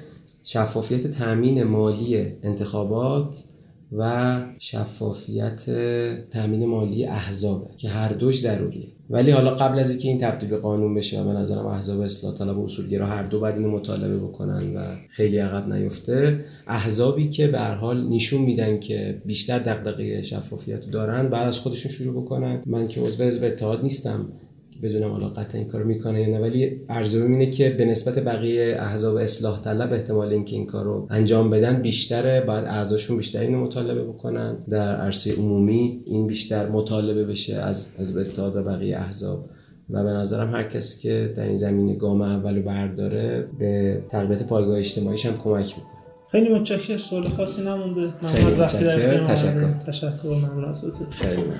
[0.43, 3.43] شفافیت تامین مالی انتخابات
[3.91, 5.65] و شفافیت
[6.29, 8.87] تامین مالی احزابه که هر دوش ضروریه.
[9.09, 12.57] ولی حالا قبل از اینکه این تبدیل به قانون بشه به نظرم احزاب اصلاح طلب
[12.57, 14.79] و اصولگرا هر دو باید اینو مطالبه بکنن و
[15.09, 16.45] خیلی عقب نیفته.
[16.67, 21.91] احزابی که به هر حال نشون میدن که بیشتر دغدغه شفافیت دارن بعد از خودشون
[21.91, 22.63] شروع بکنن.
[22.65, 24.29] من که عضو حزب اتحاد نیستم.
[24.85, 28.77] بدونم حالا قطعا این کار می‌کنه یا نه ولی ارزوم اینه که به نسبت بقیه
[28.79, 32.41] احزاب اصلاح طلب احتمال اینکه این کار رو انجام بدن بیشتره.
[32.41, 34.57] بعد اعضاشون بیشتر اینو مطالبه بکنن.
[34.69, 39.49] در عرصه عمومی این بیشتر مطالبه بشه از حزب اتحاد و بقیه احزاب.
[39.89, 44.77] و به نظرم هر کسی که در این زمینه گام اولو برداره به تقویت پایگاه
[44.77, 45.95] اجتماعیش هم کمک می‌کنه.
[46.31, 46.97] خیلی متشکرم.
[46.97, 48.01] سوال خاصی نمونده.
[48.01, 49.67] من خیلی از وقتی تشکر.
[49.87, 50.09] تشکر.
[50.25, 50.85] ممنون از.
[51.09, 51.55] خیلی ممنون.